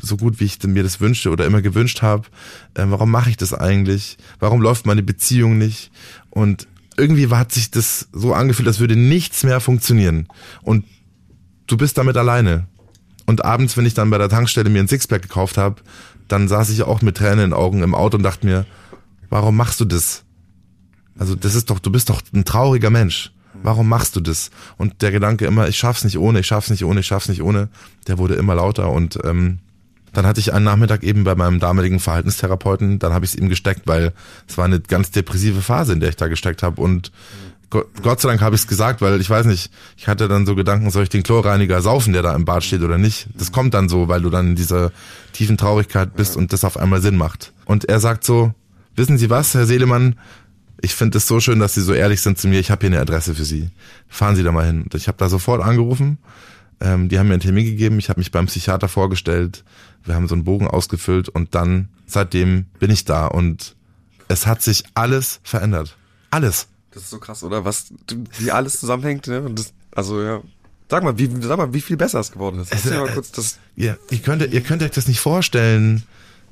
[0.00, 2.24] so gut, wie ich mir das wünschte oder immer gewünscht habe.
[2.74, 4.16] Ähm, warum mache ich das eigentlich?
[4.40, 5.92] Warum läuft meine Beziehung nicht?
[6.30, 6.66] Und
[6.96, 10.26] irgendwie hat sich das so angefühlt, als würde nichts mehr funktionieren.
[10.62, 10.84] Und
[11.66, 12.66] du bist damit alleine.
[13.26, 15.80] Und abends, wenn ich dann bei der Tankstelle mir ein Sixpack gekauft habe,
[16.32, 18.64] dann saß ich auch mit Tränen in den Augen im Auto und dachte mir,
[19.28, 20.24] warum machst du das?
[21.18, 23.32] Also das ist doch, du bist doch ein trauriger Mensch.
[23.62, 24.50] Warum machst du das?
[24.78, 27.42] Und der Gedanke immer, ich schaff's nicht ohne, ich schaff's nicht ohne, ich schaff's nicht
[27.42, 27.68] ohne,
[28.06, 29.58] der wurde immer lauter und ähm,
[30.14, 33.50] dann hatte ich einen Nachmittag eben bei meinem damaligen Verhaltenstherapeuten, dann habe ich es ihm
[33.50, 34.12] gesteckt, weil
[34.48, 37.12] es war eine ganz depressive Phase, in der ich da gesteckt habe und Gott,
[38.02, 40.54] Gott sei Dank habe ich es gesagt, weil ich weiß nicht, ich hatte dann so
[40.54, 43.28] Gedanken, soll ich den Chlorreiniger saufen, der da im Bad steht oder nicht?
[43.34, 44.92] Das kommt dann so, weil du dann in dieser
[45.32, 47.52] tiefen Traurigkeit bist und das auf einmal Sinn macht.
[47.64, 48.52] Und er sagt so,
[48.94, 50.16] wissen Sie was, Herr Seelemann,
[50.82, 52.90] ich finde es so schön, dass Sie so ehrlich sind zu mir, ich habe hier
[52.90, 53.70] eine Adresse für Sie.
[54.08, 54.82] Fahren Sie da mal hin.
[54.82, 56.18] Und ich habe da sofort angerufen,
[56.80, 59.64] ähm, die haben mir einen Termin gegeben, ich habe mich beim Psychiater vorgestellt,
[60.04, 63.76] wir haben so einen Bogen ausgefüllt und dann, seitdem bin ich da und
[64.28, 65.96] es hat sich alles verändert.
[66.30, 66.66] Alles.
[66.92, 67.64] Das ist so krass, oder?
[67.64, 67.92] Was,
[68.38, 69.42] wie alles zusammenhängt, ne?
[69.42, 70.42] Und das, also, ja.
[70.88, 72.70] Sag mal, wie, sag mal, wie viel besser es geworden ist.
[72.70, 73.58] Erzähl mal äh, kurz das.
[73.76, 76.02] Ihr, ihr, könnt, ihr könnt euch das nicht vorstellen,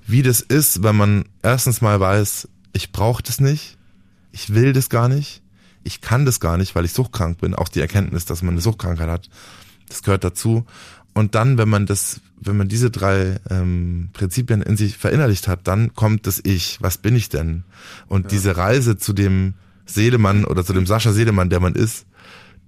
[0.06, 3.76] wie das ist, wenn man erstens mal weiß, ich brauche das nicht,
[4.32, 5.42] ich will das gar nicht,
[5.84, 7.54] ich kann das gar nicht, weil ich suchtkrank bin.
[7.54, 9.30] Auch die Erkenntnis, dass man eine Suchtkrankheit hat,
[9.88, 10.64] das gehört dazu.
[11.12, 15.66] Und dann, wenn man das, wenn man diese drei ähm, Prinzipien in sich verinnerlicht hat,
[15.66, 16.78] dann kommt das Ich.
[16.80, 17.64] Was bin ich denn?
[18.06, 19.54] Und diese Reise zu dem
[19.94, 22.06] Seelemann oder zu dem Sascha Seelemann, der man ist,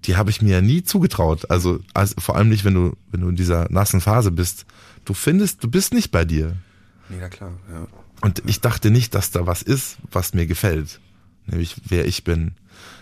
[0.04, 1.50] die habe ich mir ja nie zugetraut.
[1.50, 4.66] Also, also vor allem nicht, wenn du, wenn du in dieser nassen Phase bist.
[5.04, 6.56] Du findest, du bist nicht bei dir.
[7.08, 7.86] Na klar, ja.
[8.20, 11.00] Und ich dachte nicht, dass da was ist, was mir gefällt.
[11.46, 12.52] Nämlich wer ich bin.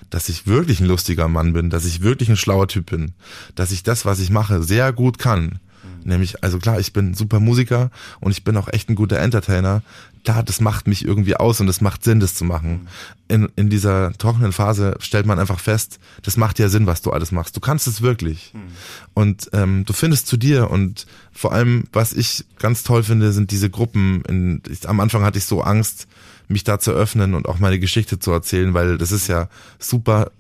[0.09, 3.13] Dass ich wirklich ein lustiger Mann bin, dass ich wirklich ein schlauer Typ bin,
[3.55, 5.61] dass ich das, was ich mache, sehr gut kann.
[6.05, 7.91] Nämlich, also klar, ich bin super Musiker
[8.21, 9.83] und ich bin auch echt ein guter Entertainer.
[10.25, 12.89] Klar, das macht mich irgendwie aus und es macht Sinn, das zu machen.
[13.29, 17.11] In, in dieser trockenen Phase stellt man einfach fest, das macht ja Sinn, was du
[17.11, 17.57] alles machst.
[17.57, 18.53] Du kannst es wirklich.
[19.15, 23.51] Und ähm, du findest zu dir und vor allem, was ich ganz toll finde, sind
[23.51, 24.23] diese Gruppen.
[24.29, 26.07] In, ich, am Anfang hatte ich so Angst,
[26.49, 29.49] mich da zu öffnen und auch meine Geschichte zu erzählen, weil das ist ja
[29.79, 30.33] super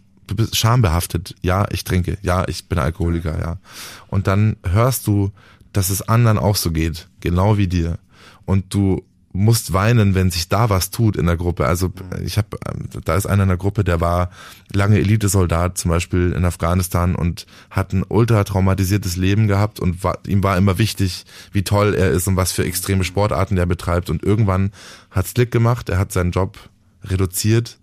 [0.53, 1.35] schambehaftet.
[1.43, 2.19] Ja, ich trinke.
[2.23, 3.39] Ja, ich bin Alkoholiker.
[3.41, 3.59] Ja.
[4.09, 5.33] Und dann hörst du,
[5.73, 7.99] dass es anderen auch so geht, genau wie dir.
[8.45, 11.67] Und du musst weinen, wenn sich da was tut in der Gruppe.
[11.67, 11.93] Also
[12.25, 12.59] ich habe,
[13.05, 14.31] da ist einer in der Gruppe, der war
[14.73, 20.19] lange Elitesoldat, zum Beispiel in Afghanistan und hat ein ultra traumatisiertes Leben gehabt und war,
[20.27, 24.11] ihm war immer wichtig, wie toll er ist und was für extreme Sportarten er betreibt.
[24.11, 24.73] Und irgendwann
[25.13, 26.59] hat's Klick gemacht, er hat seinen Job
[27.05, 27.79] reduziert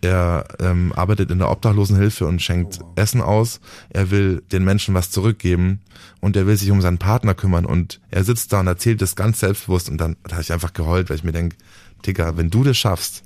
[0.00, 3.60] er ähm, arbeitet in der Obdachlosenhilfe und schenkt Essen aus.
[3.90, 5.80] Er will den Menschen was zurückgeben
[6.20, 7.64] und er will sich um seinen Partner kümmern.
[7.64, 9.88] Und er sitzt da und erzählt das ganz selbstbewusst.
[9.88, 11.56] Und dann da habe ich einfach geheult, weil ich mir denke,
[12.06, 13.22] Digga, wenn du das schaffst,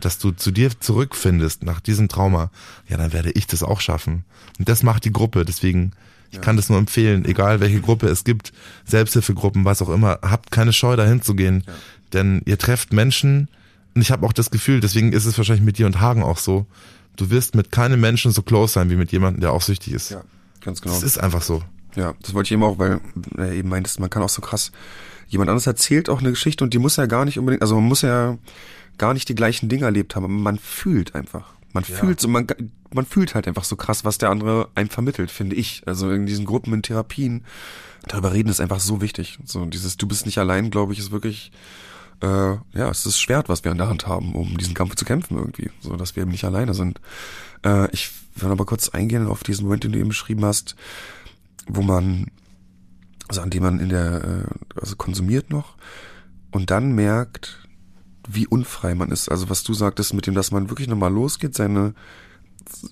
[0.00, 2.50] dass du zu dir zurückfindest nach diesem Trauma,
[2.88, 4.24] ja, dann werde ich das auch schaffen.
[4.58, 5.44] Und das macht die Gruppe.
[5.44, 5.92] Deswegen,
[6.30, 8.52] ich kann das nur empfehlen, egal welche Gruppe es gibt,
[8.84, 11.64] Selbsthilfegruppen, was auch immer, habt keine Scheu dahin zu gehen.
[12.12, 13.48] Denn ihr trefft Menschen,
[13.94, 16.38] Und ich habe auch das Gefühl, deswegen ist es wahrscheinlich mit dir und Hagen auch
[16.38, 16.66] so,
[17.16, 20.10] du wirst mit keinem Menschen so close sein wie mit jemandem, der auch süchtig ist.
[20.10, 20.22] Ja,
[20.60, 20.94] ganz genau.
[20.94, 21.62] Das ist einfach so.
[21.94, 23.00] Ja, das wollte ich eben auch, weil
[23.36, 24.72] er eben meintest, man kann auch so krass,
[25.28, 27.84] jemand anderes erzählt auch eine Geschichte und die muss ja gar nicht unbedingt, also man
[27.84, 28.36] muss ja
[28.98, 31.54] gar nicht die gleichen Dinge erlebt haben, aber man fühlt einfach.
[31.72, 31.96] Man Ja.
[31.96, 32.46] fühlt so, man,
[32.92, 35.82] man fühlt halt einfach so krass, was der andere einem vermittelt, finde ich.
[35.86, 37.44] Also in diesen Gruppen, in Therapien,
[38.06, 39.38] darüber reden ist einfach so wichtig.
[39.44, 41.50] So dieses, du bist nicht allein, glaube ich, ist wirklich,
[42.20, 44.94] äh, ja, es ist das Schwert, was wir in der Hand haben, um diesen Kampf
[44.96, 45.70] zu kämpfen irgendwie.
[45.80, 47.00] So, dass wir eben nicht alleine sind.
[47.64, 50.76] Äh, ich will aber kurz eingehen auf diesen Moment, den du eben beschrieben hast,
[51.66, 52.30] wo man,
[53.28, 55.76] also an dem man in der, äh, also konsumiert noch
[56.50, 57.66] und dann merkt,
[58.28, 59.28] wie unfrei man ist.
[59.28, 61.94] Also was du sagtest mit dem, dass man wirklich nochmal losgeht, seine,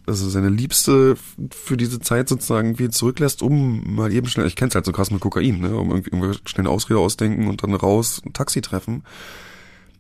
[0.07, 1.17] also seine Liebste
[1.51, 5.11] für diese Zeit sozusagen wie zurücklässt, um mal eben schnell, ich kenn's halt so krass
[5.11, 8.61] mit Kokain, ne, um irgendwie, irgendwie schnell eine Ausrede ausdenken und dann raus ein Taxi
[8.61, 9.03] treffen.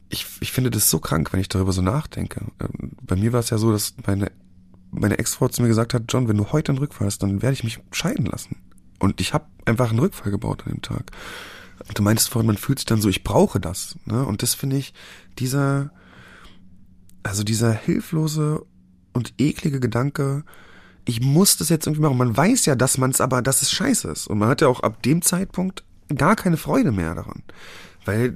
[0.08, 2.46] Ich, ich finde das so krank, wenn ich darüber so nachdenke.
[2.60, 4.30] Ähm, Bei mir war es ja so, dass meine,
[4.90, 7.54] meine Ex-Frau zu mir gesagt hat, John, wenn du heute einen Rückfall hast, dann werde
[7.54, 8.56] ich mich scheiden lassen.
[8.98, 11.10] Und ich habe einfach einen Rückfall gebaut an dem Tag.
[11.88, 13.96] Und du meintest vorhin, man fühlt sich dann so, ich brauche das.
[14.04, 14.24] Ne?
[14.24, 14.94] Und das finde ich,
[15.38, 15.90] dieser,
[17.22, 18.64] also dieser hilflose
[19.12, 20.44] und eklige Gedanke,
[21.04, 22.18] ich muss das jetzt irgendwie machen.
[22.18, 24.26] Man weiß ja, dass man es aber, dass es scheiße ist.
[24.26, 25.84] Und man hat ja auch ab dem Zeitpunkt
[26.14, 27.42] gar keine Freude mehr daran.
[28.04, 28.34] Weil,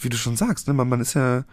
[0.00, 1.44] wie du schon sagst, ne, man, man ist ja,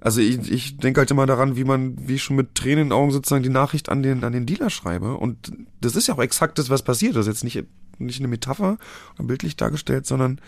[0.00, 2.88] also ich, ich denke halt immer daran, wie man, wie ich schon mit Tränen in
[2.88, 5.16] den Augen sozusagen die Nachricht an den, an den Dealer schreibe.
[5.16, 7.16] Und das ist ja auch exakt das, was passiert.
[7.16, 7.64] Das ist jetzt nicht,
[7.98, 8.78] nicht eine Metapher
[9.18, 10.40] bildlich dargestellt, sondern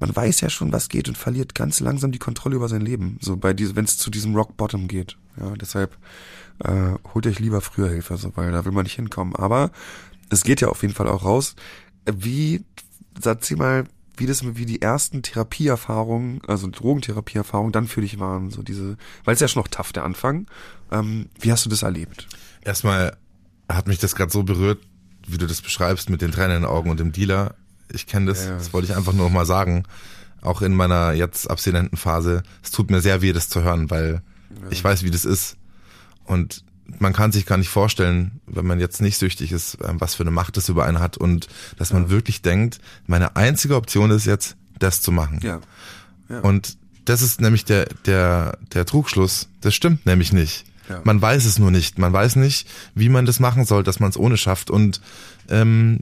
[0.00, 3.18] man weiß ja schon, was geht und verliert ganz langsam die Kontrolle über sein Leben.
[3.20, 5.16] So bei diesem, wenn es zu diesem Rock Bottom geht.
[5.38, 5.96] Ja, deshalb
[6.64, 9.36] äh, holt euch lieber früher Hilfe, so, weil da will man nicht hinkommen.
[9.36, 9.70] Aber
[10.30, 11.54] es geht ja auf jeden Fall auch raus.
[12.10, 12.64] Wie,
[13.20, 13.84] sag sie mal,
[14.16, 19.34] wie das, wie die ersten Therapieerfahrungen, also Drogentherapieerfahrungen dann für dich waren, so diese, weil
[19.34, 20.46] es ja schon noch tough, der Anfang.
[20.90, 22.26] Ähm, wie hast du das erlebt?
[22.62, 23.16] Erstmal
[23.68, 24.78] hat mich das gerade so berührt,
[25.26, 27.54] wie du das beschreibst mit den Tränen in den Augen und dem Dealer.
[27.92, 28.56] Ich kenne das, Ja, ja.
[28.56, 29.84] das wollte ich einfach nur noch mal sagen.
[30.42, 32.42] Auch in meiner jetzt abstinenten Phase.
[32.62, 34.22] Es tut mir sehr weh, das zu hören, weil
[34.70, 35.56] ich weiß, wie das ist.
[36.24, 36.64] Und
[36.98, 40.22] man kann sich gar nicht vorstellen, wenn man jetzt nicht süchtig ist, ähm, was für
[40.22, 44.24] eine Macht das über einen hat und dass man wirklich denkt, meine einzige Option ist
[44.26, 45.40] jetzt, das zu machen.
[45.42, 45.60] Ja.
[46.40, 49.48] Und das ist nämlich der, der, der Trugschluss.
[49.60, 50.64] Das stimmt nämlich nicht.
[50.88, 51.00] Ja.
[51.04, 51.98] Man weiß es nur nicht.
[51.98, 54.70] Man weiß nicht, wie man das machen soll, dass man es ohne schafft.
[54.70, 55.00] Und
[55.48, 56.00] ähm,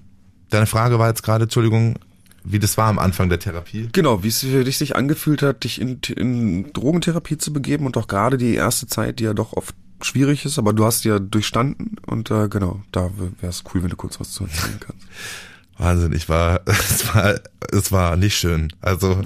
[0.51, 1.97] deine Frage war jetzt gerade, Entschuldigung,
[2.45, 3.89] wie das war am Anfang der Therapie.
[3.93, 7.97] Genau, wie es für dich sich angefühlt hat, dich in, in Drogentherapie zu begeben und
[7.97, 11.19] auch gerade die erste Zeit, die ja doch oft schwierig ist, aber du hast ja
[11.19, 15.07] durchstanden und äh, genau, da wäre es cool, wenn du kurz was zu erzählen kannst.
[15.79, 17.41] Wahnsinn, ich war, es war,
[17.73, 18.73] es war nicht schön.
[18.81, 19.21] Also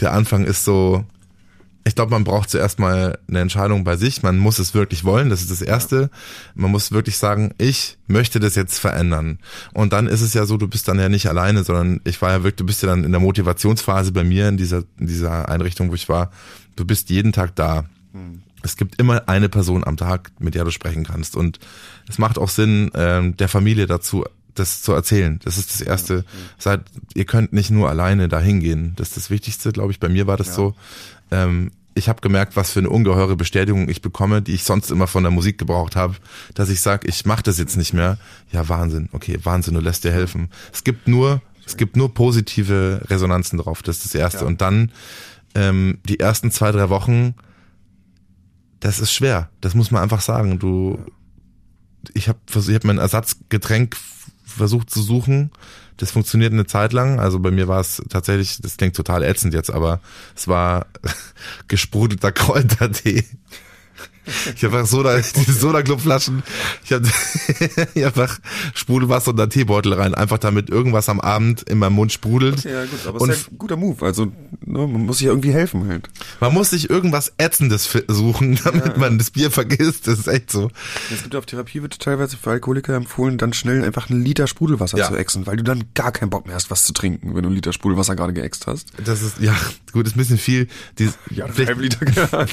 [0.00, 1.04] der Anfang ist so,
[1.86, 4.22] ich glaube, man braucht zuerst mal eine Entscheidung bei sich.
[4.24, 6.10] Man muss es wirklich wollen, das ist das Erste.
[6.56, 9.38] Man muss wirklich sagen, ich möchte das jetzt verändern.
[9.72, 12.30] Und dann ist es ja so, du bist dann ja nicht alleine, sondern ich war
[12.32, 15.48] ja wirklich, du bist ja dann in der Motivationsphase bei mir in dieser, in dieser
[15.48, 16.32] Einrichtung, wo ich war.
[16.74, 17.84] Du bist jeden Tag da.
[18.62, 21.36] Es gibt immer eine Person am Tag, mit der du sprechen kannst.
[21.36, 21.60] Und
[22.08, 24.24] es macht auch Sinn, ähm, der Familie dazu
[24.54, 25.38] das zu erzählen.
[25.44, 26.24] Das ist das Erste.
[26.58, 26.80] Seid,
[27.14, 28.94] ihr könnt nicht nur alleine dahin gehen.
[28.96, 30.00] Das ist das Wichtigste, glaube ich.
[30.00, 30.52] Bei mir war das Ja.
[30.54, 30.74] so.
[31.30, 35.06] Ähm, ich habe gemerkt, was für eine ungeheure Bestätigung ich bekomme, die ich sonst immer
[35.06, 36.14] von der Musik gebraucht habe,
[36.54, 38.18] dass ich sage, ich mache das jetzt nicht mehr.
[38.52, 39.08] Ja, Wahnsinn.
[39.12, 40.50] Okay, Wahnsinn, du lässt dir helfen.
[40.72, 43.82] Es gibt nur, es gibt nur positive Resonanzen drauf.
[43.82, 44.40] Das ist das Erste.
[44.40, 44.46] Ja.
[44.46, 44.92] Und dann
[45.54, 47.34] ähm, die ersten zwei, drei Wochen,
[48.80, 49.48] das ist schwer.
[49.62, 50.58] Das muss man einfach sagen.
[50.58, 50.98] Du,
[52.12, 53.96] ich habe ich hab mein Ersatzgetränk
[54.44, 55.50] versucht zu suchen.
[55.96, 57.20] Das funktioniert eine Zeit lang.
[57.20, 60.00] Also bei mir war es tatsächlich, das klingt total ätzend jetzt, aber
[60.34, 60.86] es war
[61.68, 63.24] gesprudelter Kräutertee.
[64.54, 66.42] Ich habe einfach Soda, diese Soda-Club-Flaschen.
[66.84, 67.06] Ich habe
[67.94, 68.38] ich hab einfach
[68.74, 72.64] Sprudelwasser und einen Teebeutel rein, einfach damit irgendwas am Abend in meinem Mund sprudelt.
[72.64, 74.04] Ja, gut, aber Und ist ja ein guter Move.
[74.04, 74.32] Also, ne,
[74.86, 76.08] man muss sich ja irgendwie helfen halt.
[76.40, 80.06] Man muss sich irgendwas Ätzendes suchen, damit man das Bier vergisst.
[80.06, 80.70] Das ist echt so.
[81.12, 84.98] Es gibt auf Therapie wird teilweise für Alkoholiker empfohlen, dann schnell einfach einen Liter Sprudelwasser
[84.98, 85.08] Ja.
[85.08, 87.48] zu exen, weil du dann gar keinen Bock mehr hast, was zu trinken, wenn du
[87.48, 88.88] einen Liter Sprudelwasser gerade geäxt hast.
[89.04, 89.54] Das ist, ja,
[89.92, 90.68] gut, ist ein bisschen viel.
[90.98, 92.06] Die, Ja, vielleicht, Liter.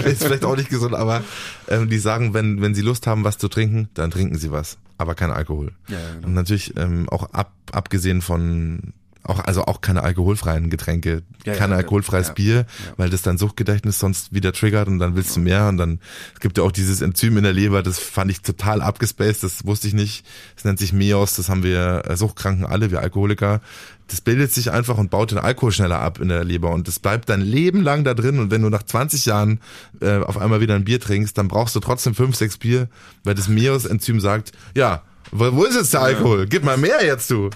[0.06, 1.24] ist vielleicht auch nicht gesund, aber
[1.70, 4.78] ähm, die sagen, wenn, wenn sie Lust haben, was zu trinken, dann trinken sie was.
[4.98, 5.72] Aber kein Alkohol.
[5.88, 6.28] Ja, ja, genau.
[6.28, 8.94] Und natürlich ähm, auch ab, abgesehen von
[9.24, 12.66] auch, also auch keine alkoholfreien Getränke, Ja, kein ja, alkoholfreies ja, Bier,
[12.98, 16.00] weil das dein Suchtgedächtnis sonst wieder triggert und dann willst du mehr und dann,
[16.34, 19.66] es gibt ja auch dieses Enzym in der Leber, das fand ich total abgespaced, das
[19.66, 20.26] wusste ich nicht.
[20.56, 23.62] Das nennt sich MEOS, das haben wir äh, Suchtkranken alle, wir Alkoholiker.
[24.08, 27.00] Das bildet sich einfach und baut den Alkohol schneller ab in der Leber und das
[27.00, 29.60] bleibt dein Leben lang da drin und wenn du nach 20 Jahren
[30.02, 32.90] äh, auf einmal wieder ein Bier trinkst, dann brauchst du trotzdem fünf, sechs Bier,
[33.24, 36.46] weil das MEOS-Enzym sagt, ja, wo, wo ist jetzt der Alkohol?
[36.48, 37.50] Gib mal mehr jetzt, du.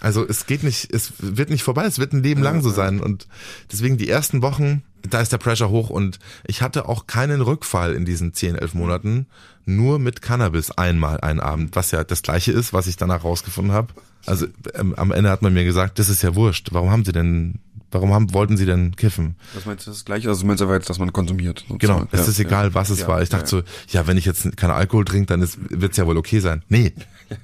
[0.00, 3.00] Also es geht nicht, es wird nicht vorbei, es wird ein Leben lang so sein.
[3.00, 3.26] Und
[3.72, 7.94] deswegen die ersten Wochen, da ist der Pressure hoch und ich hatte auch keinen Rückfall
[7.94, 9.26] in diesen 10, 11 Monaten,
[9.66, 13.72] nur mit Cannabis einmal einen Abend, was ja das gleiche ist, was ich danach rausgefunden
[13.72, 13.88] habe.
[14.24, 16.68] Also ähm, am Ende hat man mir gesagt, das ist ja wurscht.
[16.72, 17.56] Warum haben sie denn,
[17.90, 19.36] warum haben, wollten sie denn kiffen?
[19.54, 20.28] Das meinst du das gleiche?
[20.28, 21.60] Also du meinst aber jetzt, dass man konsumiert.
[21.68, 21.78] sozusagen.
[21.78, 22.74] Genau, es Ja, ist egal, ja.
[22.74, 23.22] was es Ja, war.
[23.22, 26.16] Ich dachte so, ja, wenn ich jetzt keinen Alkohol trinke, dann wird es ja wohl
[26.16, 26.62] okay sein.
[26.68, 26.94] Nee,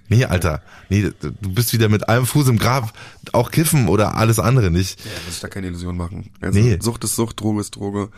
[0.08, 0.62] nee, Alter.
[0.88, 2.92] Nee, du bist wieder mit einem Fuß im Grab.
[3.32, 5.00] Auch kiffen oder alles andere nicht.
[5.04, 6.30] Ja, muss ich da keine Illusion machen.
[6.40, 6.78] Also Nee.
[6.80, 8.10] Sucht ist Sucht, Droge ist Droge.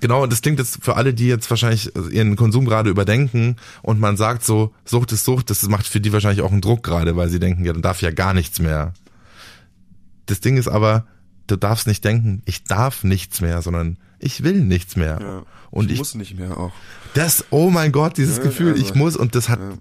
[0.00, 3.98] Genau, und das klingt jetzt für alle, die jetzt wahrscheinlich ihren Konsum gerade überdenken und
[4.00, 7.16] man sagt so, Sucht ist Sucht, das macht für die wahrscheinlich auch einen Druck gerade,
[7.16, 8.92] weil sie denken, ja, dann darf ja gar nichts mehr.
[10.26, 11.06] Das Ding ist aber,
[11.46, 15.18] du darfst nicht denken, ich darf nichts mehr, sondern ich will nichts mehr.
[15.20, 15.42] Ja.
[15.70, 16.72] Und ich, ich, muss nicht mehr auch.
[17.14, 19.72] das, oh mein Gott, dieses Ja, Gefühl, also, ich muss, und das hat, ja.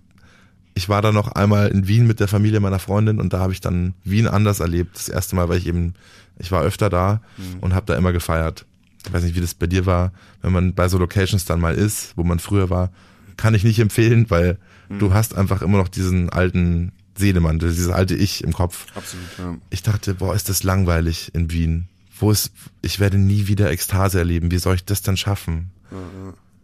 [0.76, 3.54] Ich war da noch einmal in Wien mit der Familie meiner Freundin und da habe
[3.54, 4.96] ich dann Wien anders erlebt.
[4.96, 5.94] Das erste Mal, weil ich eben,
[6.38, 7.60] ich war öfter da Mhm.
[7.62, 8.66] und habe da immer gefeiert.
[9.08, 10.12] Ich weiß nicht, wie das bei dir war,
[10.42, 12.92] wenn man bei so Locations dann mal ist, wo man früher war,
[13.38, 14.58] kann ich nicht empfehlen, weil
[14.90, 15.00] Mhm.
[15.00, 18.86] du hast einfach immer noch diesen alten Seelemann, dieses alte Ich im Kopf.
[18.96, 19.56] Absolut, ja.
[19.70, 21.88] Ich dachte, boah, ist das langweilig in Wien.
[22.20, 22.52] Wo ist,
[22.82, 24.52] ich werde nie wieder Ekstase erleben.
[24.52, 25.72] Wie soll ich das denn schaffen?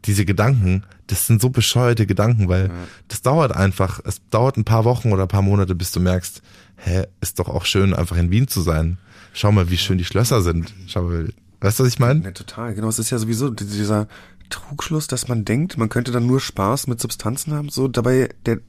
[0.05, 2.71] Diese Gedanken, das sind so bescheuerte Gedanken, weil
[3.07, 6.41] das dauert einfach, es dauert ein paar Wochen oder ein paar Monate, bis du merkst,
[6.77, 8.97] hä, ist doch auch schön, einfach in Wien zu sein.
[9.33, 10.73] Schau mal, wie schön die Schlösser sind.
[10.87, 11.29] Schau mal,
[11.61, 12.23] weißt du, was ich meine?
[12.23, 12.73] Ja, total.
[12.73, 14.07] Genau, es ist ja sowieso dieser
[14.49, 17.69] Trugschluss, dass man denkt, man könnte dann nur Spaß mit Substanzen haben.
[17.69, 18.59] So, dabei, der,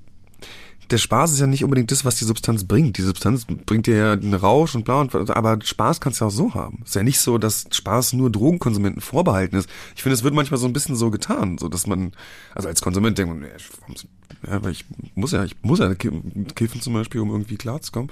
[0.92, 2.98] der Spaß ist ja nicht unbedingt das, was die Substanz bringt.
[2.98, 6.30] Die Substanz bringt dir ja einen Rausch und bla und aber Spaß kannst du auch
[6.30, 6.82] so haben.
[6.84, 9.68] Ist ja nicht so, dass Spaß nur Drogenkonsumenten vorbehalten ist.
[9.96, 12.12] Ich finde, es wird manchmal so ein bisschen so getan, so dass man,
[12.54, 14.84] also als Konsument denkt man, ja, ja, weil ich
[15.14, 18.10] muss ja, ich muss ja kiffen zum Beispiel, um irgendwie klarzukommen.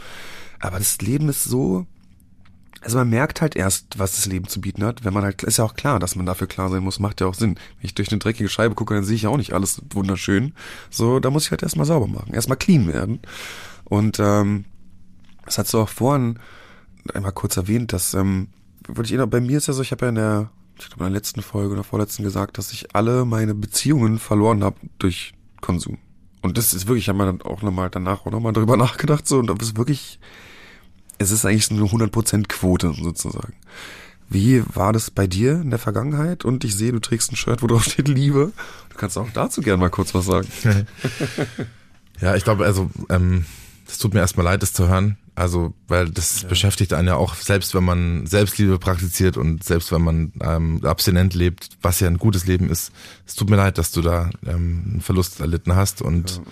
[0.59, 1.87] Aber das Leben ist so,
[2.81, 5.59] also man merkt halt erst, was das Leben zu bieten hat, wenn man halt, ist
[5.59, 7.57] ja auch klar, dass man dafür klar sein muss, macht ja auch Sinn.
[7.57, 10.55] Wenn ich durch eine dreckige Scheibe gucke, dann sehe ich ja auch nicht alles wunderschön.
[10.89, 13.21] So, da muss ich halt erstmal sauber machen, erstmal clean werden.
[13.85, 14.65] Und ähm,
[15.45, 16.39] das hast du auch vorhin
[17.13, 18.49] einmal kurz erwähnt, dass, ähm,
[18.87, 21.13] würde ich bei mir ist ja so, ich habe ja in der, ich glaube in
[21.13, 25.99] der letzten Folge oder vorletzten gesagt, dass ich alle meine Beziehungen verloren habe durch Konsum.
[26.43, 29.27] Und das ist wirklich, ich habe mir dann auch nochmal danach auch nochmal drüber nachgedacht,
[29.27, 30.19] so, und das ist wirklich,
[31.21, 33.53] es ist eigentlich so eine 100% Quote sozusagen.
[34.29, 36.45] Wie war das bei dir in der Vergangenheit?
[36.45, 38.53] Und ich sehe, du trägst ein Shirt, wo drauf steht Liebe.
[38.89, 40.49] Du kannst auch dazu gerne mal kurz was sagen.
[42.21, 43.47] Ja, ich glaube, also, ähm,
[43.89, 45.17] es tut mir erstmal leid, das zu hören.
[45.35, 50.03] Also, weil das beschäftigt einen ja auch, selbst wenn man Selbstliebe praktiziert und selbst wenn
[50.03, 52.93] man ähm, abstinent lebt, was ja ein gutes Leben ist.
[53.27, 56.43] Es tut mir leid, dass du da ähm, einen Verlust erlitten hast und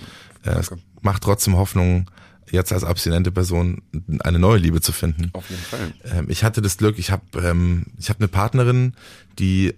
[0.42, 0.70] äh, es
[1.02, 2.10] macht trotzdem Hoffnung,
[2.50, 3.82] jetzt als abstinente Person
[4.20, 5.30] eine neue Liebe zu finden.
[5.32, 5.92] Auf jeden Fall.
[6.04, 8.94] Ähm, ich hatte das Glück, ich habe ähm, ich habe eine Partnerin,
[9.38, 9.74] die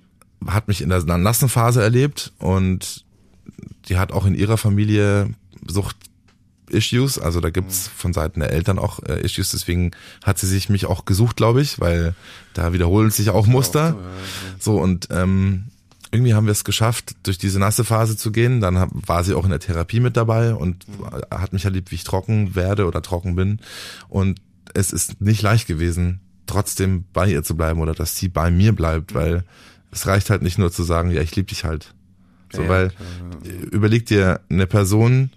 [0.46, 3.04] hat mich in der nassen Phase erlebt und
[3.88, 5.30] die hat auch in ihrer Familie
[5.66, 9.90] Sucht-Issues, also da gibt's von Seiten der Eltern auch äh, Issues, deswegen
[10.24, 12.14] hat sie sich mich auch gesucht, glaube ich, weil
[12.54, 13.96] da wiederholen sich auch Muster.
[14.58, 15.66] So und ähm,
[16.12, 18.60] irgendwie haben wir es geschafft, durch diese nasse Phase zu gehen.
[18.60, 20.84] Dann war sie auch in der Therapie mit dabei und
[21.30, 23.60] hat mich erlebt, wie ich trocken werde oder trocken bin.
[24.08, 24.40] Und
[24.74, 28.74] es ist nicht leicht gewesen, trotzdem bei ihr zu bleiben oder dass sie bei mir
[28.74, 29.44] bleibt, weil
[29.92, 31.94] es reicht halt nicht nur zu sagen, ja, ich liebe dich halt.
[32.52, 35.30] So, Ja, weil klar, überleg dir eine Person,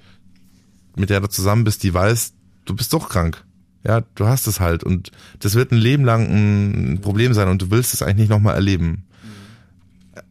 [0.95, 2.33] mit der du zusammen bist, die weiß,
[2.65, 3.43] du bist doch krank.
[3.85, 7.61] Ja, du hast es halt und das wird ein Leben lang ein Problem sein und
[7.61, 9.03] du willst es eigentlich nicht nochmal erleben.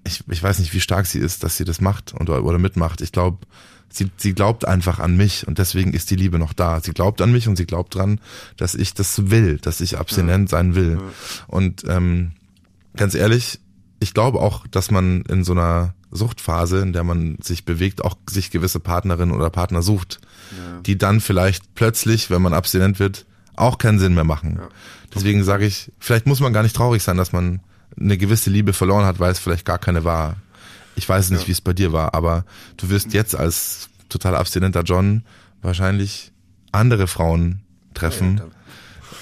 [0.04, 3.00] Ich, ich weiß nicht, wie stark sie ist, dass sie das macht und, oder mitmacht.
[3.00, 3.38] Ich glaube,
[3.88, 6.80] sie, sie glaubt einfach an mich und deswegen ist die Liebe noch da.
[6.80, 8.20] Sie glaubt an mich und sie glaubt dran,
[8.56, 11.00] dass ich das will, dass ich abstinent sein will.
[11.48, 12.32] Und ähm,
[12.96, 13.60] ganz ehrlich,
[14.00, 18.16] ich glaube auch, dass man in so einer Suchtphase, in der man sich bewegt, auch
[18.28, 20.20] sich gewisse Partnerinnen oder Partner sucht,
[20.86, 23.24] die dann vielleicht plötzlich, wenn man abstinent wird,
[23.54, 24.60] auch keinen Sinn mehr machen.
[25.14, 27.60] Deswegen sage ich, vielleicht muss man gar nicht traurig sein, dass man
[27.98, 30.36] eine gewisse Liebe verloren hat, weil es vielleicht gar keine war.
[30.94, 31.48] Ich weiß nicht, Ja.
[31.48, 32.44] wie es bei dir war, aber
[32.76, 35.22] du wirst jetzt als total abstinenter John
[35.62, 36.32] wahrscheinlich
[36.72, 37.60] andere Frauen
[37.94, 38.40] treffen,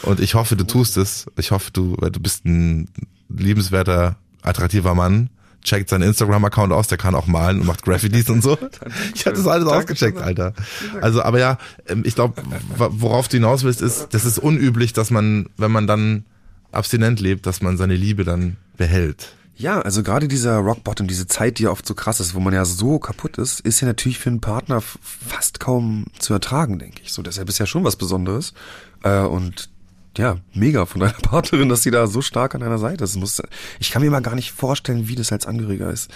[0.02, 1.26] Und ich hoffe, du tust es.
[1.36, 2.88] Ich hoffe, du, weil du bist ein
[3.28, 5.28] liebenswerter, attraktiver Mann.
[5.62, 8.56] Checkt seinen Instagram-Account aus, der kann auch malen und macht Graffitis und so.
[9.14, 10.54] Ich hatte das alles ausgecheckt, Alter.
[11.02, 12.42] Also, aber ja, ähm, ich glaube,
[12.78, 16.24] worauf du hinaus willst, ist, das ist unüblich, dass man, wenn man dann
[16.72, 19.34] abstinent lebt, dass man seine Liebe dann behält.
[19.56, 22.40] Ja, also gerade dieser Rock Bottom, diese Zeit, die ja oft so krass ist, wo
[22.40, 26.78] man ja so kaputt ist, ist ja natürlich für einen Partner fast kaum zu ertragen,
[26.78, 27.12] denke ich.
[27.12, 28.54] So, deshalb ist ja schon was Besonderes.
[29.02, 29.68] Äh, und
[30.16, 33.16] ja, mega von deiner Partnerin, dass sie da so stark an deiner Seite ist.
[33.16, 33.42] Muss,
[33.78, 36.10] ich kann mir mal gar nicht vorstellen, wie das als Angehöriger ist.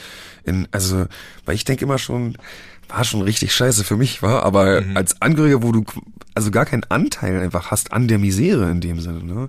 [0.45, 1.07] In, also,
[1.45, 2.39] weil ich denke immer schon,
[2.89, 4.97] war schon richtig scheiße für mich, war, aber mhm.
[4.97, 5.85] als Angehöriger, wo du
[6.35, 9.49] also gar keinen Anteil einfach hast an der Misere in dem Sinne, ne?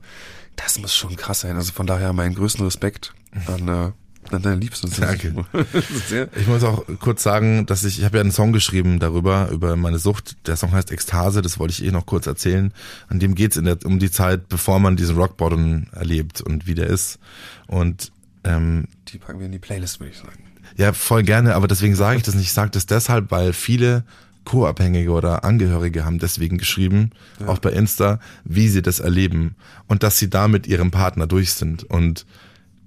[0.56, 1.56] Das muss schon krass sein.
[1.56, 3.14] Also von daher meinen größten Respekt
[3.48, 4.88] an, äh, an deine Liebste.
[5.00, 5.46] Danke.
[6.36, 9.76] ich muss auch kurz sagen, dass ich, ich habe ja einen Song geschrieben darüber, über
[9.76, 10.38] meine Sucht.
[10.48, 12.74] Der Song heißt Ekstase, das wollte ich eh noch kurz erzählen.
[13.08, 16.76] An dem geht's in der, um die Zeit, bevor man diesen Rockbottom erlebt und wie
[16.76, 17.20] der ist.
[17.68, 18.12] Und
[18.44, 20.44] ähm, die packen wir in die Playlist, würde ich sagen.
[20.78, 22.46] Ja, voll gerne, aber deswegen sage ich das nicht.
[22.46, 24.04] Ich sage das deshalb, weil viele
[24.46, 27.48] Co-Abhängige oder Angehörige haben deswegen geschrieben, ja.
[27.48, 29.56] auch bei Insta, wie sie das erleben
[29.88, 31.84] und dass sie da mit ihrem Partner durch sind.
[31.84, 32.26] Und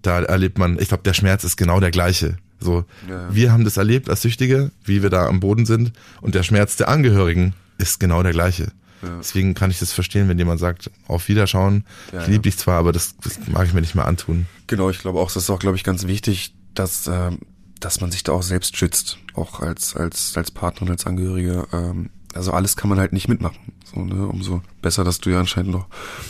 [0.02, 2.36] da erlebt man, ich glaube, der Schmerz ist genau der gleiche.
[2.60, 3.32] So, ja.
[3.32, 6.76] wir haben das erlebt als Süchtige, wie wir da am Boden sind, und der Schmerz
[6.76, 8.72] der Angehörigen ist genau der gleiche.
[9.02, 9.16] Ja.
[9.18, 12.92] Deswegen kann ich das verstehen, wenn jemand sagt, auf Wiederschauen, ich liebe dich zwar, aber
[12.92, 14.46] das, das, mag ich mir nicht mehr antun.
[14.66, 17.30] Genau, ich glaube auch, das ist auch, glaube ich, ganz wichtig, dass äh,
[17.80, 21.66] dass man sich da auch selbst schützt, auch als als als Partner und als Angehörige.
[21.72, 23.58] Ähm, also alles kann man halt nicht mitmachen.
[23.84, 24.26] So, ne?
[24.26, 25.86] Umso besser, dass du ja anscheinend noch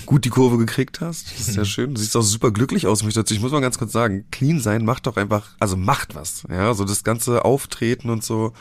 [0.07, 1.32] gut die Kurve gekriegt hast.
[1.32, 1.94] Das ist sehr schön.
[1.94, 3.03] Du siehst auch super glücklich aus.
[3.03, 6.44] Ich muss mal ganz kurz sagen, clean sein macht doch einfach, also macht was.
[6.49, 8.53] Ja, so das ganze Auftreten und so.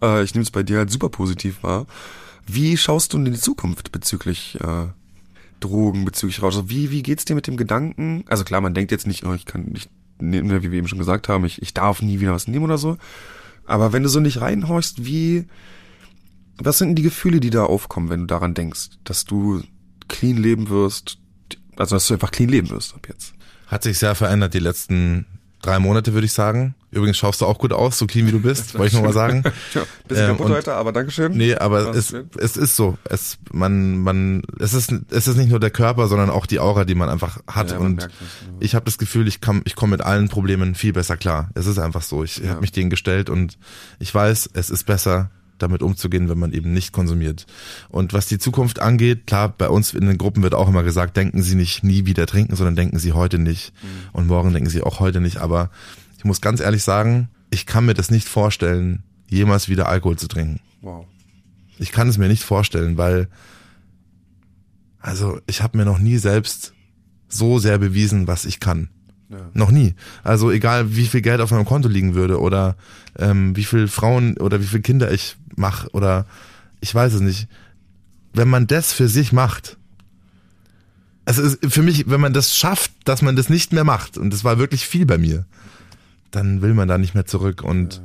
[0.00, 1.86] Äh, ich nehme es bei dir halt super positiv wahr.
[2.46, 4.86] Wie schaust du in die Zukunft bezüglich äh,
[5.60, 6.56] Drogen, bezüglich Rausch?
[6.56, 8.24] Also wie, wie geht's dir mit dem Gedanken?
[8.28, 9.90] Also klar, man denkt jetzt nicht, oh, ich kann nicht
[10.20, 12.78] Ne, wie wir eben schon gesagt haben, ich, ich darf nie wieder was nehmen oder
[12.78, 12.96] so.
[13.66, 15.46] Aber wenn du so nicht reinhorchst, wie,
[16.58, 19.62] was sind denn die Gefühle, die da aufkommen, wenn du daran denkst, dass du
[20.08, 21.18] clean leben wirst,
[21.76, 23.34] also dass du einfach clean leben wirst ab jetzt?
[23.66, 25.26] Hat sich sehr verändert die letzten
[25.64, 26.74] drei Monate, würde ich sagen.
[26.90, 29.42] Übrigens schaust du auch gut aus, so clean wie du bist, wollte ich nochmal sagen.
[29.72, 31.32] Tja, bisschen ähm, kaputt heute, aber Dankeschön.
[31.32, 32.98] Nee, aber es, es ist so.
[33.04, 36.84] Es, man, man, es ist, es ist nicht nur der Körper, sondern auch die Aura,
[36.84, 37.72] die man einfach hat.
[37.72, 38.10] Ja, und das, ja.
[38.60, 41.50] ich habe das Gefühl, ich komme ich komm mit allen Problemen viel besser klar.
[41.54, 42.22] Es ist einfach so.
[42.22, 42.50] Ich ja.
[42.50, 43.58] habe mich denen gestellt und
[43.98, 47.46] ich weiß, es ist besser, damit umzugehen, wenn man eben nicht konsumiert.
[47.88, 51.16] Und was die Zukunft angeht, klar, bei uns in den Gruppen wird auch immer gesagt,
[51.16, 53.72] denken Sie nicht nie wieder trinken, sondern denken Sie heute nicht.
[53.82, 53.88] Mhm.
[54.12, 55.38] Und morgen denken Sie auch heute nicht.
[55.38, 55.70] Aber
[56.18, 60.28] ich muss ganz ehrlich sagen, ich kann mir das nicht vorstellen, jemals wieder Alkohol zu
[60.28, 60.60] trinken.
[60.80, 61.06] Wow.
[61.78, 63.28] Ich kann es mir nicht vorstellen, weil,
[65.00, 66.72] also ich habe mir noch nie selbst
[67.28, 68.88] so sehr bewiesen, was ich kann.
[69.28, 69.38] Ja.
[69.54, 69.94] Noch nie.
[70.22, 72.76] Also egal, wie viel Geld auf meinem Konto liegen würde oder
[73.18, 76.26] ähm, wie viel Frauen oder wie viele Kinder ich mache oder
[76.80, 77.48] ich weiß es nicht.
[78.32, 79.78] Wenn man das für sich macht,
[81.24, 84.32] es ist für mich, wenn man das schafft, dass man das nicht mehr macht, und
[84.32, 85.46] das war wirklich viel bei mir,
[86.30, 87.62] dann will man da nicht mehr zurück.
[87.62, 88.02] Und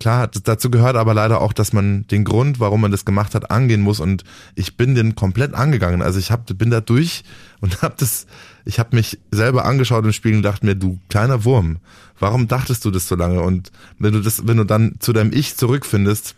[0.00, 3.50] klar, dazu gehört aber leider auch, dass man den Grund, warum man das gemacht hat,
[3.50, 4.00] angehen muss.
[4.00, 4.24] Und
[4.54, 6.02] ich bin den komplett angegangen.
[6.02, 7.24] Also ich hab, bin da durch
[7.60, 8.26] und hab das,
[8.66, 11.78] ich habe mich selber angeschaut im Spiegel und dachte mir, du kleiner Wurm,
[12.18, 13.40] warum dachtest du das so lange?
[13.40, 16.34] Und wenn du das, wenn du dann zu deinem Ich zurückfindest,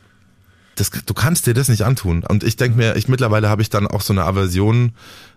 [0.76, 2.22] das, du kannst dir das nicht antun.
[2.22, 4.92] Und ich denke mir, ich mittlerweile habe ich dann auch so eine Aversion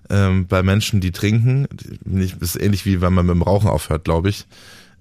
[0.10, 1.68] ähm, bei Menschen, die trinken.
[2.06, 4.46] Das ist ähnlich wie wenn man mit dem Rauchen aufhört, glaube ich.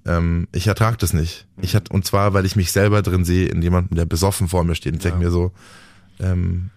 [0.06, 1.46] Ähm, ich ertrage das nicht.
[1.60, 4.64] Ich hat, und zwar, weil ich mich selber drin sehe, in jemandem, der besoffen vor
[4.64, 4.96] mir steht.
[4.96, 5.10] Ich ja.
[5.10, 5.52] denke mir so,
[6.20, 6.70] ähm,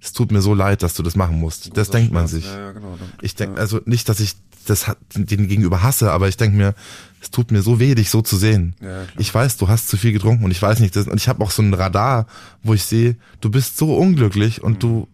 [0.00, 1.76] es tut mir so leid, dass du das machen musst.
[1.76, 2.44] Das denkt man sich.
[2.44, 2.98] Ja, ja, genau.
[3.20, 4.36] Ich denke, also nicht, dass ich
[4.66, 6.74] das den gegenüber hasse, aber ich denke mir,
[7.20, 8.74] es tut mir so weh, dich so zu sehen.
[8.80, 11.28] Ja, ich weiß, du hast zu viel getrunken und ich weiß nicht, das, und ich
[11.28, 12.26] habe auch so ein Radar,
[12.62, 14.78] wo ich sehe, du bist so unglücklich und mhm.
[14.78, 15.08] du,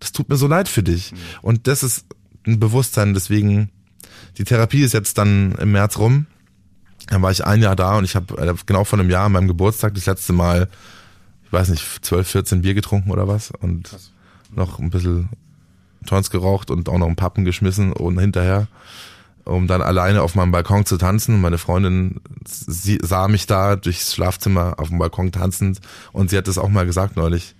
[0.00, 1.12] das tut mir so leid für dich.
[1.12, 1.16] Mhm.
[1.42, 2.04] Und das ist
[2.46, 3.70] ein Bewusstsein, deswegen,
[4.38, 6.26] die Therapie ist jetzt dann im März rum.
[7.06, 9.32] Dann war ich ein Jahr da und ich habe äh, genau vor einem Jahr an
[9.32, 10.68] meinem Geburtstag das letzte Mal,
[11.50, 14.12] weiß nicht, 12, 14 Bier getrunken oder was und Krass.
[14.54, 15.28] noch ein bisschen
[16.06, 18.68] Joints geraucht und auch noch einen Pappen geschmissen und hinterher,
[19.44, 21.40] um dann alleine auf meinem Balkon zu tanzen.
[21.40, 25.80] Meine Freundin sie, sah mich da durchs Schlafzimmer auf dem Balkon tanzend
[26.12, 27.54] und sie hat es auch mal gesagt neulich.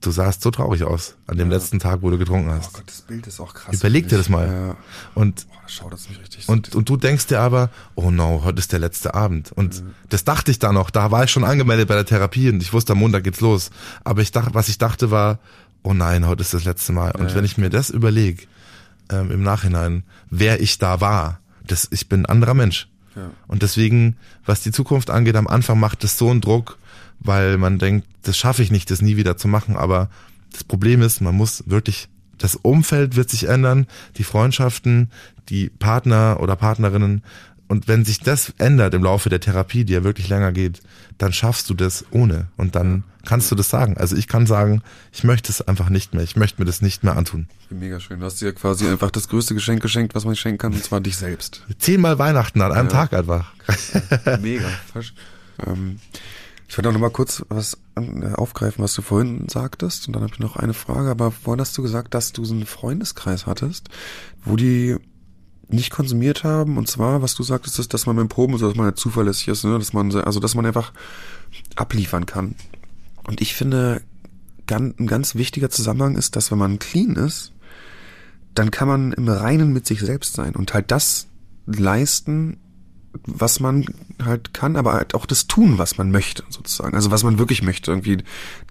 [0.00, 1.58] Du sahst so traurig aus an dem ja.
[1.58, 2.70] letzten Tag, wo du getrunken hast.
[2.70, 3.74] Oh Gott, das Bild ist auch krass.
[3.74, 4.46] Überleg dir das mal.
[4.46, 4.76] Ja.
[5.14, 5.46] Und,
[5.84, 8.78] oh, das mich richtig und, und du denkst dir aber, oh no, heute ist der
[8.78, 9.52] letzte Abend.
[9.52, 9.94] Und mhm.
[10.08, 10.90] das dachte ich da noch.
[10.90, 13.70] Da war ich schon angemeldet bei der Therapie und ich wusste, am Montag geht's los.
[14.02, 15.38] Aber ich dachte, was ich dachte war,
[15.82, 17.12] oh nein, heute ist das letzte Mal.
[17.12, 18.46] Und ja, wenn ich mir das überlege,
[19.10, 21.40] ähm, im Nachhinein, wer ich da war.
[21.66, 22.88] Das, ich bin ein anderer Mensch.
[23.16, 23.30] Ja.
[23.48, 26.78] Und deswegen, was die Zukunft angeht, am Anfang macht es so einen Druck,
[27.20, 29.76] weil man denkt, das schaffe ich nicht, das nie wieder zu machen.
[29.76, 30.08] Aber
[30.52, 32.08] das Problem ist, man muss wirklich,
[32.38, 35.10] das Umfeld wird sich ändern, die Freundschaften,
[35.48, 37.22] die Partner oder Partnerinnen.
[37.68, 40.80] Und wenn sich das ändert im Laufe der Therapie, die ja wirklich länger geht,
[41.18, 42.48] dann schaffst du das ohne.
[42.56, 43.96] Und dann kannst du das sagen.
[43.96, 46.24] Also ich kann sagen, ich möchte es einfach nicht mehr.
[46.24, 47.46] Ich möchte mir das nicht mehr antun.
[47.68, 48.18] Mega schön.
[48.18, 51.00] Du hast dir quasi einfach das größte Geschenk geschenkt, was man schenken kann, und zwar
[51.00, 51.64] dich selbst.
[51.78, 52.92] Zehnmal Weihnachten an einem ja.
[52.92, 53.52] Tag einfach.
[54.40, 54.68] Mega.
[55.66, 55.98] Ähm,
[56.70, 60.06] ich wollte auch noch mal kurz was äh, aufgreifen, was du vorhin sagtest.
[60.06, 61.10] Und dann habe ich noch eine Frage.
[61.10, 63.88] Aber vorhin hast du gesagt, dass du so einen Freundeskreis hattest,
[64.44, 64.94] wo die
[65.66, 66.78] nicht konsumiert haben.
[66.78, 69.64] Und zwar, was du sagtest, ist, dass man beim Proben, so dass man zuverlässig ist,
[69.64, 69.76] ne?
[69.76, 70.92] dass man, also dass man einfach
[71.74, 72.54] abliefern kann.
[73.24, 74.02] Und ich finde,
[74.70, 77.50] ein ganz wichtiger Zusammenhang ist, dass wenn man clean ist,
[78.54, 81.26] dann kann man im Reinen mit sich selbst sein und halt das
[81.66, 82.58] leisten,
[83.26, 83.86] was man
[84.22, 86.94] halt kann, aber halt auch das tun, was man möchte, sozusagen.
[86.94, 88.18] Also was man wirklich möchte, irgendwie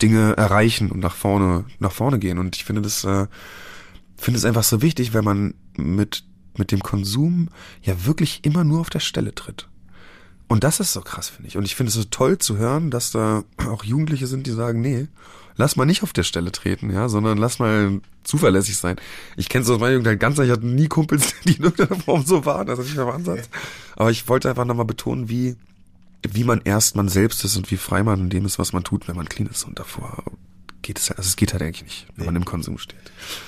[0.01, 2.37] Dinge erreichen und nach vorne, nach vorne gehen.
[2.37, 3.27] Und ich finde das, äh,
[4.17, 6.23] finde es einfach so wichtig, wenn man mit,
[6.57, 7.49] mit dem Konsum
[7.81, 9.67] ja wirklich immer nur auf der Stelle tritt.
[10.47, 11.57] Und das ist so krass, finde ich.
[11.57, 14.81] Und ich finde es so toll zu hören, dass da auch Jugendliche sind, die sagen,
[14.81, 15.07] nee,
[15.59, 18.95] lass mal nicht auf der Stelle treten, ja, sondern lass mal zuverlässig sein.
[19.35, 22.25] Ich kenne es aus meiner Jugend ganz, ich hatte nie Kumpels, die in irgendeiner Form
[22.25, 23.49] so waren, das ist nicht der Ansatz.
[23.97, 25.57] Aber ich wollte einfach nochmal betonen, wie,
[26.23, 28.85] wie man erst man selbst ist und wie frei man in dem ist, was man
[28.85, 30.23] tut, wenn man clean ist und davor
[30.81, 32.25] geht es, also es geht halt eigentlich nicht, wenn nee.
[32.25, 32.99] man im Konsum steht.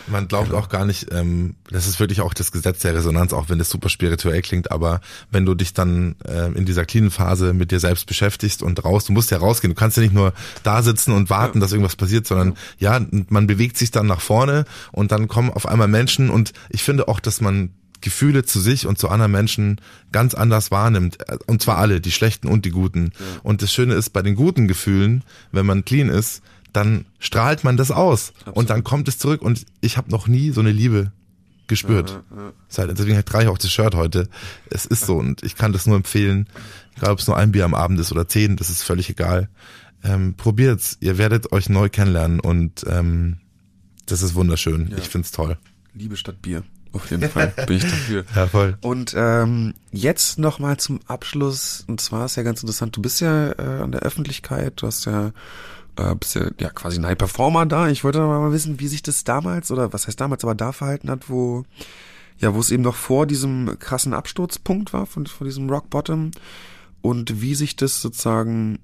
[0.07, 0.59] Man glaubt genau.
[0.59, 3.69] auch gar nicht, ähm, das ist wirklich auch das Gesetz der Resonanz, auch wenn das
[3.69, 5.01] super spirituell klingt, aber
[5.31, 9.05] wenn du dich dann äh, in dieser cleanen Phase mit dir selbst beschäftigst und raus,
[9.05, 11.61] du musst ja rausgehen, du kannst ja nicht nur da sitzen und warten, ja.
[11.61, 12.97] dass irgendwas passiert, sondern ja.
[12.97, 16.83] ja, man bewegt sich dann nach vorne und dann kommen auf einmal Menschen und ich
[16.83, 17.71] finde auch, dass man
[18.01, 19.79] Gefühle zu sich und zu anderen Menschen
[20.11, 21.19] ganz anders wahrnimmt.
[21.45, 23.11] Und zwar alle, die schlechten und die guten.
[23.17, 23.25] Ja.
[23.43, 26.41] Und das Schöne ist, bei den guten Gefühlen, wenn man clean ist,
[26.73, 28.57] dann strahlt man das aus Absolut.
[28.57, 31.11] und dann kommt es zurück und ich habe noch nie so eine Liebe
[31.67, 32.21] gespürt.
[32.35, 32.87] Ja, ja.
[32.93, 34.27] Deswegen trage ich auch das Shirt heute.
[34.69, 36.47] Es ist so und ich kann das nur empfehlen,
[36.97, 39.49] egal ob es nur ein Bier am Abend ist oder zehn, das ist völlig egal.
[40.03, 43.37] Ähm, probiert's, ihr werdet euch neu kennenlernen und ähm,
[44.05, 44.89] das ist wunderschön.
[44.89, 44.97] Ja.
[44.97, 45.57] Ich find's toll.
[45.93, 46.63] Liebe statt Bier.
[46.93, 48.25] Auf jeden Fall bin ich dafür.
[48.35, 48.77] Ja, voll.
[48.81, 51.85] Und ähm, jetzt nochmal zum Abschluss.
[51.87, 55.05] Und zwar ist ja ganz interessant, du bist ja äh, an der Öffentlichkeit, du hast
[55.05, 55.31] ja
[56.09, 57.89] äh, bist ja, ja quasi ein High Performer da.
[57.89, 61.09] Ich wollte mal wissen, wie sich das damals, oder was heißt damals, aber da verhalten
[61.09, 61.63] hat, wo,
[62.39, 66.31] ja, wo es eben noch vor diesem krassen Absturzpunkt war, von, von diesem Rock Bottom.
[67.01, 68.79] Und wie sich das sozusagen,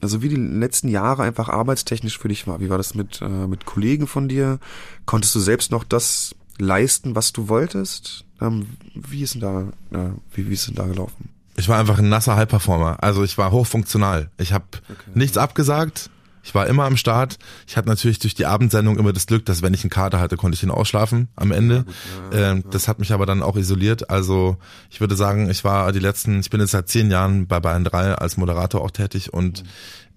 [0.00, 2.60] also wie die letzten Jahre einfach arbeitstechnisch für dich war.
[2.60, 4.58] Wie war das mit, äh, mit Kollegen von dir?
[5.04, 8.24] Konntest du selbst noch das leisten, was du wolltest?
[8.40, 9.60] Ähm, wie ist denn da,
[9.92, 11.30] äh, wie, wie ist denn da gelaufen?
[11.56, 13.02] Ich war einfach ein nasser High-Performer.
[13.02, 14.30] Also ich war hochfunktional.
[14.38, 15.10] Ich habe okay.
[15.14, 16.10] nichts abgesagt.
[16.42, 17.38] Ich war immer am Start.
[17.66, 20.36] Ich hatte natürlich durch die Abendsendung immer das Glück, dass wenn ich einen Kater hatte,
[20.36, 21.84] konnte ich ihn ausschlafen am Ende.
[22.32, 22.64] Ja, ähm.
[22.70, 24.10] Das hat mich aber dann auch isoliert.
[24.10, 24.56] Also
[24.90, 27.84] ich würde sagen, ich war die letzten, ich bin jetzt seit zehn Jahren bei Bayern
[27.84, 29.68] 3 als Moderator auch tätig und mhm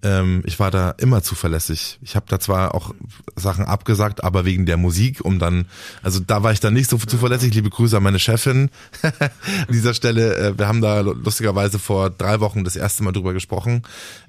[0.04, 1.98] ähm, ich war da immer zuverlässig.
[2.02, 2.94] Ich habe da zwar auch
[3.34, 5.64] Sachen abgesagt, aber wegen der Musik, um dann,
[6.02, 7.54] also da war ich dann nicht so zuverlässig.
[7.54, 8.70] Liebe Grüße an meine Chefin
[9.02, 9.30] an
[9.70, 10.36] dieser Stelle.
[10.36, 13.82] Äh, wir haben da lustigerweise vor drei Wochen das erste Mal drüber gesprochen.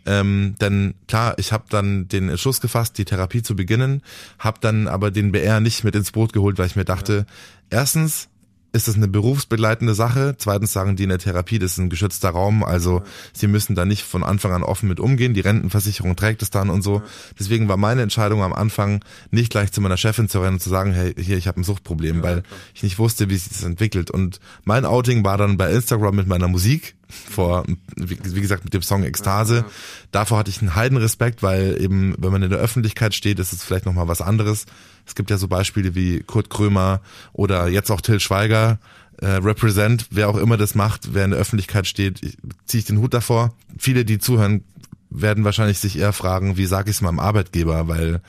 [0.05, 4.01] Ähm, denn klar, ich habe dann den Entschluss gefasst, die Therapie zu beginnen,
[4.39, 7.25] habe dann aber den BR nicht mit ins Boot geholt, weil ich mir dachte,
[7.69, 8.29] erstens,
[8.75, 10.35] ist es eine berufsbegleitende Sache.
[10.37, 13.85] Zweitens sagen die in der Therapie, das ist ein geschützter Raum, also sie müssen da
[13.85, 15.33] nicht von Anfang an offen mit umgehen.
[15.33, 17.01] Die Rentenversicherung trägt es dann und so.
[17.39, 20.69] Deswegen war meine Entscheidung am Anfang nicht gleich zu meiner Chefin zu rennen und zu
[20.69, 24.11] sagen, hey, hier, ich habe ein Suchtproblem, weil ich nicht wusste, wie sich das entwickelt.
[24.11, 28.81] Und mein Outing war dann bei Instagram mit meiner Musik vor, wie gesagt, mit dem
[28.81, 29.65] Song Ekstase.
[30.11, 33.63] Davor hatte ich einen Heidenrespekt, weil eben, wenn man in der Öffentlichkeit steht, ist es
[33.63, 34.65] vielleicht nochmal was anderes.
[35.05, 37.01] Es gibt ja so Beispiele wie Kurt Krömer
[37.33, 38.79] oder jetzt auch Till Schweiger,
[39.21, 42.19] äh, Represent, wer auch immer das macht, wer in der Öffentlichkeit steht,
[42.65, 43.53] ziehe ich den Hut davor.
[43.77, 44.63] Viele, die zuhören,
[45.09, 48.21] werden wahrscheinlich sich eher fragen, wie sage ich es meinem Arbeitgeber, weil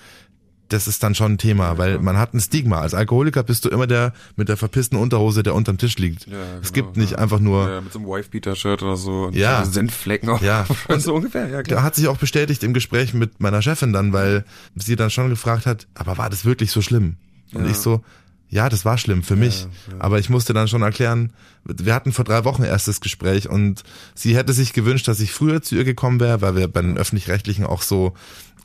[0.68, 2.80] das ist dann schon ein Thema, weil man hat ein Stigma.
[2.80, 6.26] Als Alkoholiker bist du immer der mit der verpissten Unterhose, der unterm Tisch liegt.
[6.26, 9.36] Ja, genau, es gibt nicht einfach nur ja, mit so einem Wifebeater-Shirt oder so und
[9.36, 9.64] ja.
[9.64, 10.42] Senfflecken auch.
[10.42, 11.48] Ja, und so ungefähr.
[11.48, 11.78] Ja, klar.
[11.78, 14.44] Da hat sich auch bestätigt im Gespräch mit meiner Chefin dann, weil
[14.74, 17.16] sie dann schon gefragt hat, aber war das wirklich so schlimm?
[17.54, 18.02] Und ich so,
[18.48, 19.62] ja, das war schlimm für mich.
[19.62, 20.00] Ja, ja.
[20.00, 21.32] Aber ich musste dann schon erklären,
[21.64, 23.82] wir hatten vor drei Wochen erst das Gespräch und
[24.14, 26.96] sie hätte sich gewünscht, dass ich früher zu ihr gekommen wäre, weil wir bei den
[26.96, 28.14] Öffentlich-Rechtlichen auch so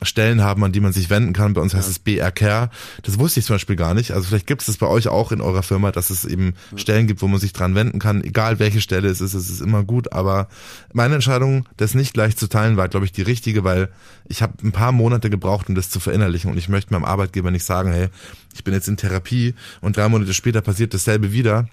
[0.04, 1.54] Stellen haben, an die man sich wenden kann.
[1.54, 2.72] Bei uns heißt es BR-Care.
[3.04, 4.12] Das wusste ich zum Beispiel gar nicht.
[4.12, 7.06] Also vielleicht gibt es das bei euch auch in eurer Firma, dass es eben Stellen
[7.06, 8.24] gibt, wo man sich dran wenden kann.
[8.24, 10.12] Egal welche Stelle es ist, es ist immer gut.
[10.12, 10.48] Aber
[10.92, 13.90] meine Entscheidung, das nicht gleich zu teilen, war, glaube ich, die richtige, weil
[14.28, 16.50] ich habe ein paar Monate gebraucht, um das zu verinnerlichen.
[16.50, 18.08] Und ich möchte meinem Arbeitgeber nicht sagen, hey,
[18.56, 21.68] ich bin jetzt in Therapie und drei Monate später passiert dasselbe wieder.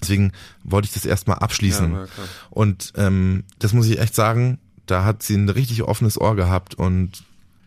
[0.00, 0.32] Deswegen
[0.64, 1.92] wollte ich das erstmal abschließen.
[1.92, 2.06] Ja,
[2.50, 6.74] und ähm, das muss ich echt sagen, da hat sie ein richtig offenes Ohr gehabt
[6.74, 7.22] und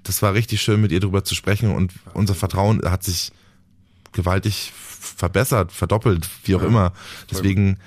[0.06, 3.32] das war richtig schön, mit ihr drüber zu sprechen und unser Vertrauen hat sich
[4.14, 6.94] gewaltig verbessert, verdoppelt, wie auch ja, immer.
[7.30, 7.78] Deswegen,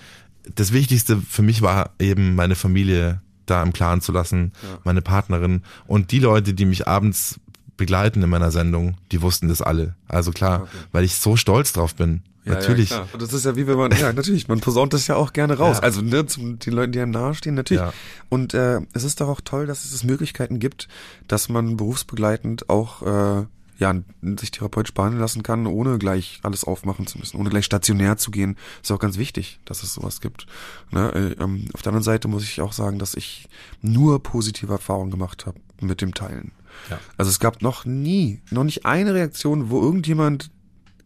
[0.54, 4.78] das Wichtigste für mich war eben meine Familie da im Klaren zu lassen, ja.
[4.84, 7.40] meine Partnerin und die Leute, die mich abends
[7.76, 9.94] begleiten in meiner Sendung, die wussten das alle.
[10.08, 10.70] Also klar, okay.
[10.92, 12.22] weil ich so stolz drauf bin.
[12.48, 12.90] Ja, natürlich.
[12.90, 15.58] Ja, das ist ja wie wenn man, ja, natürlich, man posaunt das ja auch gerne
[15.58, 15.78] raus.
[15.78, 15.82] Ja.
[15.82, 17.82] Also ne, zu den Leuten, die einem nahestehen, natürlich.
[17.82, 17.92] Ja.
[18.28, 20.88] Und äh, es ist doch auch toll, dass es Möglichkeiten gibt,
[21.26, 23.46] dass man berufsbegleitend auch äh,
[23.78, 23.94] ja,
[24.38, 28.32] sich therapeutisch behandeln lassen kann, ohne gleich alles aufmachen zu müssen, ohne gleich stationär zu
[28.32, 28.56] gehen.
[28.82, 30.46] Ist auch ganz wichtig, dass es sowas gibt.
[30.90, 31.12] Ne?
[31.14, 33.48] Äh, ähm, auf der anderen Seite muss ich auch sagen, dass ich
[33.80, 36.50] nur positive Erfahrungen gemacht habe mit dem Teilen.
[36.90, 36.98] Ja.
[37.16, 40.50] Also es gab noch nie, noch nicht eine Reaktion, wo irgendjemand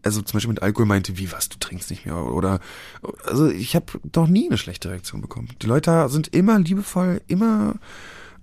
[0.03, 2.61] also zum Beispiel mit Alkohol meinte, wie was, du trinkst nicht mehr oder
[3.25, 5.49] also ich habe doch nie eine schlechte Reaktion bekommen.
[5.63, 7.77] Die Leute sind immer liebevoll, immer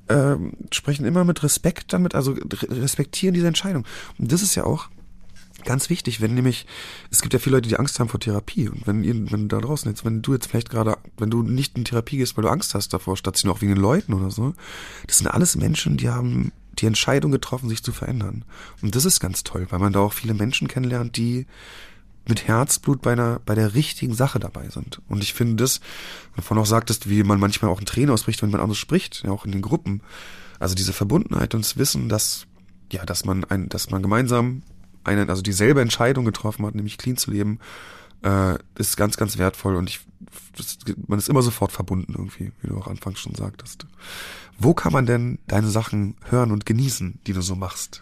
[0.10, 3.86] ähm, sprechen immer mit Respekt damit, also respektieren diese Entscheidung.
[4.18, 4.89] Und das ist ja auch
[5.66, 6.66] ganz wichtig, wenn nämlich,
[7.12, 8.70] es gibt ja viele Leute, die Angst haben vor Therapie.
[8.70, 11.78] Und wenn ihr, wenn da draußen jetzt, wenn du jetzt vielleicht gerade, wenn du nicht
[11.78, 14.53] in Therapie gehst, weil du Angst hast davor, statt auch wegen den Leuten oder so,
[15.07, 18.46] das sind alles Menschen, die haben die Entscheidung getroffen, sich zu verändern.
[18.82, 21.46] Und das ist ganz toll, weil man da auch viele Menschen kennenlernt, die
[22.28, 25.02] mit Herzblut bei einer, bei der richtigen Sache dabei sind.
[25.10, 25.82] Und ich finde das,
[26.36, 29.32] wovon auch sagtest, wie man manchmal auch ein Tränen ausbricht, wenn man anders spricht, ja
[29.32, 30.02] auch in den Gruppen.
[30.60, 32.46] Also diese Verbundenheit und das Wissen, dass,
[32.92, 34.62] ja, dass man ein, dass man gemeinsam
[35.04, 37.60] eine, also dieselbe Entscheidung getroffen hat, nämlich clean zu leben,
[38.24, 40.01] äh, ist ganz, ganz wertvoll und ich,
[40.57, 43.86] das, man ist immer sofort verbunden irgendwie, wie du auch anfangs schon sagtest.
[44.57, 48.01] Wo kann man denn deine Sachen hören und genießen, die du so machst?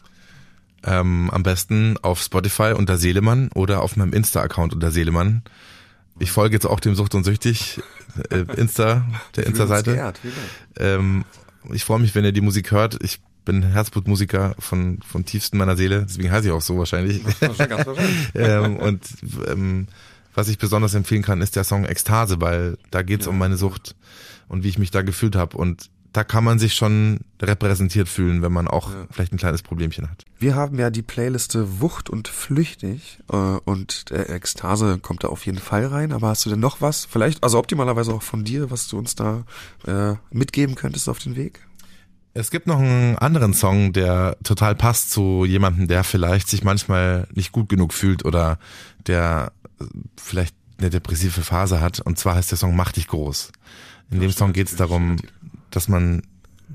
[0.83, 5.43] Ähm, am besten auf Spotify unter Seelemann oder auf meinem Insta-Account unter Seelemann.
[6.19, 7.81] Ich folge jetzt auch dem Sucht und Süchtig
[8.29, 9.05] äh, Insta,
[9.35, 10.13] der Insta-Seite.
[10.77, 11.25] Ähm,
[11.71, 13.03] ich freue mich, wenn ihr die Musik hört.
[13.03, 17.21] Ich bin Herzblutmusiker von, von tiefsten meiner Seele, deswegen heiße ich auch so wahrscheinlich.
[18.35, 19.01] Ähm, und
[19.47, 19.87] ähm,
[20.33, 23.31] was ich besonders empfehlen kann, ist der Song Ekstase, weil da geht's ja.
[23.31, 23.95] um meine Sucht
[24.47, 25.57] und wie ich mich da gefühlt habe.
[25.57, 29.07] Und da kann man sich schon repräsentiert fühlen, wenn man auch ja.
[29.11, 30.25] vielleicht ein kleines Problemchen hat.
[30.39, 35.45] Wir haben ja die Playliste Wucht und Flüchtig äh, und der Ekstase kommt da auf
[35.45, 36.11] jeden Fall rein.
[36.11, 37.05] Aber hast du denn noch was?
[37.05, 39.45] Vielleicht, also optimalerweise auch von dir, was du uns da
[39.85, 41.67] äh, mitgeben könntest auf den Weg?
[42.37, 47.27] Es gibt noch einen anderen Song, der total passt zu jemandem, der vielleicht sich manchmal
[47.33, 48.59] nicht gut genug fühlt oder
[49.07, 49.51] der
[50.17, 51.99] vielleicht eine depressive Phase hat.
[51.99, 53.51] Und zwar heißt der Song Mach dich groß.
[54.11, 55.17] In dem Song geht es darum,
[55.71, 56.21] dass man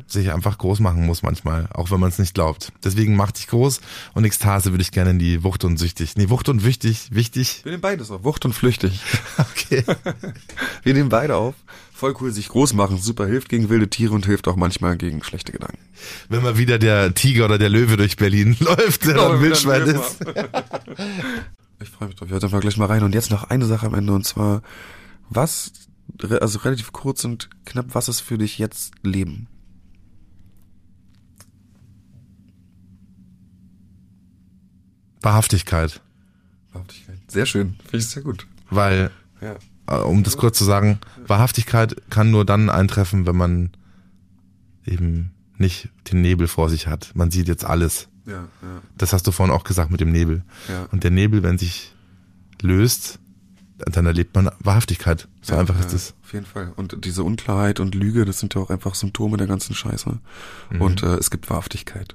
[0.08, 2.72] sich einfach groß machen muss manchmal, auch wenn man es nicht glaubt.
[2.82, 3.80] Deswegen mach dich groß
[4.14, 6.16] und Ekstase würde ich gerne in die Wucht und süchtig.
[6.16, 7.60] Nee, Wucht und wichtig, wichtig.
[7.62, 9.00] Wir nehmen beides auf, Wucht und flüchtig.
[9.38, 9.84] okay.
[10.82, 11.54] Wir nehmen beide auf.
[12.02, 15.22] Voll cool, sich groß machen, super, hilft gegen wilde Tiere und hilft auch manchmal gegen
[15.22, 15.78] schlechte Gedanken.
[16.28, 20.18] Wenn mal wieder der Tiger oder der Löwe durch Berlin läuft, der dann Wildschwein ist.
[21.80, 23.04] ich freue mich drauf, ich höre gleich mal rein.
[23.04, 24.62] Und jetzt noch eine Sache am Ende und zwar,
[25.30, 25.70] was
[26.40, 29.46] also relativ kurz und knapp, was ist für dich jetzt Leben?
[35.20, 36.00] Wahrhaftigkeit.
[36.72, 37.18] Wahrhaftigkeit.
[37.28, 37.76] Sehr schön.
[37.84, 38.48] Finde ich sehr gut.
[38.70, 39.54] Weil, ja.
[39.86, 43.70] Äh, um das kurz zu sagen, Wahrhaftigkeit kann nur dann eintreffen, wenn man
[44.86, 47.12] eben nicht den Nebel vor sich hat.
[47.14, 48.08] Man sieht jetzt alles.
[48.26, 48.82] Ja, ja.
[48.96, 50.42] Das hast du vorhin auch gesagt mit dem Nebel.
[50.68, 50.86] Ja.
[50.92, 51.94] Und der Nebel, wenn sich
[52.60, 53.18] löst,
[53.78, 55.28] dann erlebt man Wahrhaftigkeit.
[55.40, 56.14] So ja, einfach ist es.
[56.22, 56.72] Auf jeden Fall.
[56.76, 60.18] Und diese Unklarheit und Lüge, das sind ja auch einfach Symptome der ganzen Scheiße.
[60.70, 60.80] Mhm.
[60.80, 62.14] Und äh, es gibt Wahrhaftigkeit.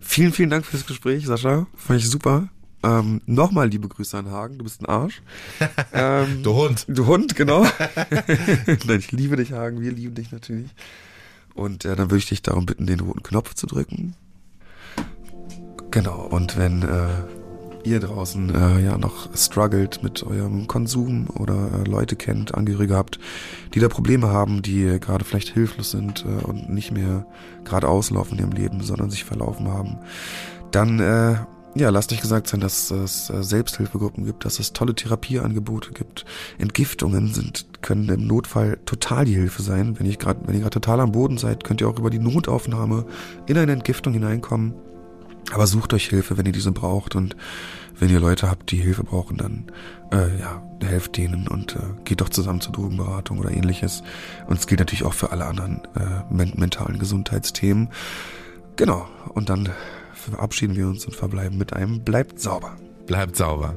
[0.00, 1.66] Vielen, vielen Dank fürs Gespräch, Sascha.
[1.74, 2.48] Fand ich super.
[2.82, 5.22] Ähm, Nochmal liebe Grüße an Hagen, du bist ein Arsch.
[5.92, 6.86] Ähm, du Hund.
[6.88, 7.64] Du Hund, genau.
[8.86, 10.70] Nein, ich liebe dich, Hagen, wir lieben dich natürlich.
[11.54, 14.14] Und äh, dann würde ich dich darum bitten, den roten Knopf zu drücken.
[15.90, 17.08] Genau, und wenn äh,
[17.84, 23.18] ihr draußen äh, ja noch struggelt mit eurem Konsum oder äh, Leute kennt, Angehörige habt,
[23.74, 27.26] die da Probleme haben, die gerade vielleicht hilflos sind äh, und nicht mehr
[27.64, 29.98] gerade auslaufen in ihrem Leben, sondern sich verlaufen haben,
[30.70, 31.36] dann äh,
[31.74, 36.24] ja, lass dich gesagt sein, dass es äh, Selbsthilfegruppen gibt, dass es tolle Therapieangebote gibt.
[36.58, 39.98] Entgiftungen sind, können im Notfall total die Hilfe sein.
[39.98, 42.18] Wenn, ich grad, wenn ihr gerade total am Boden seid, könnt ihr auch über die
[42.18, 43.06] Notaufnahme
[43.46, 44.74] in eine Entgiftung hineinkommen.
[45.52, 47.14] Aber sucht euch Hilfe, wenn ihr diese braucht.
[47.14, 47.36] Und
[47.98, 49.66] wenn ihr Leute habt, die Hilfe brauchen, dann
[50.12, 54.02] äh, ja, helft denen und äh, geht doch zusammen zur Drogenberatung oder ähnliches.
[54.48, 57.90] Und es gilt natürlich auch für alle anderen äh, mentalen Gesundheitsthemen.
[58.74, 59.06] Genau.
[59.34, 59.68] Und dann
[60.20, 62.76] verabschieden wir uns und verbleiben mit einem Bleibt sauber.
[63.06, 63.76] Bleibt sauber.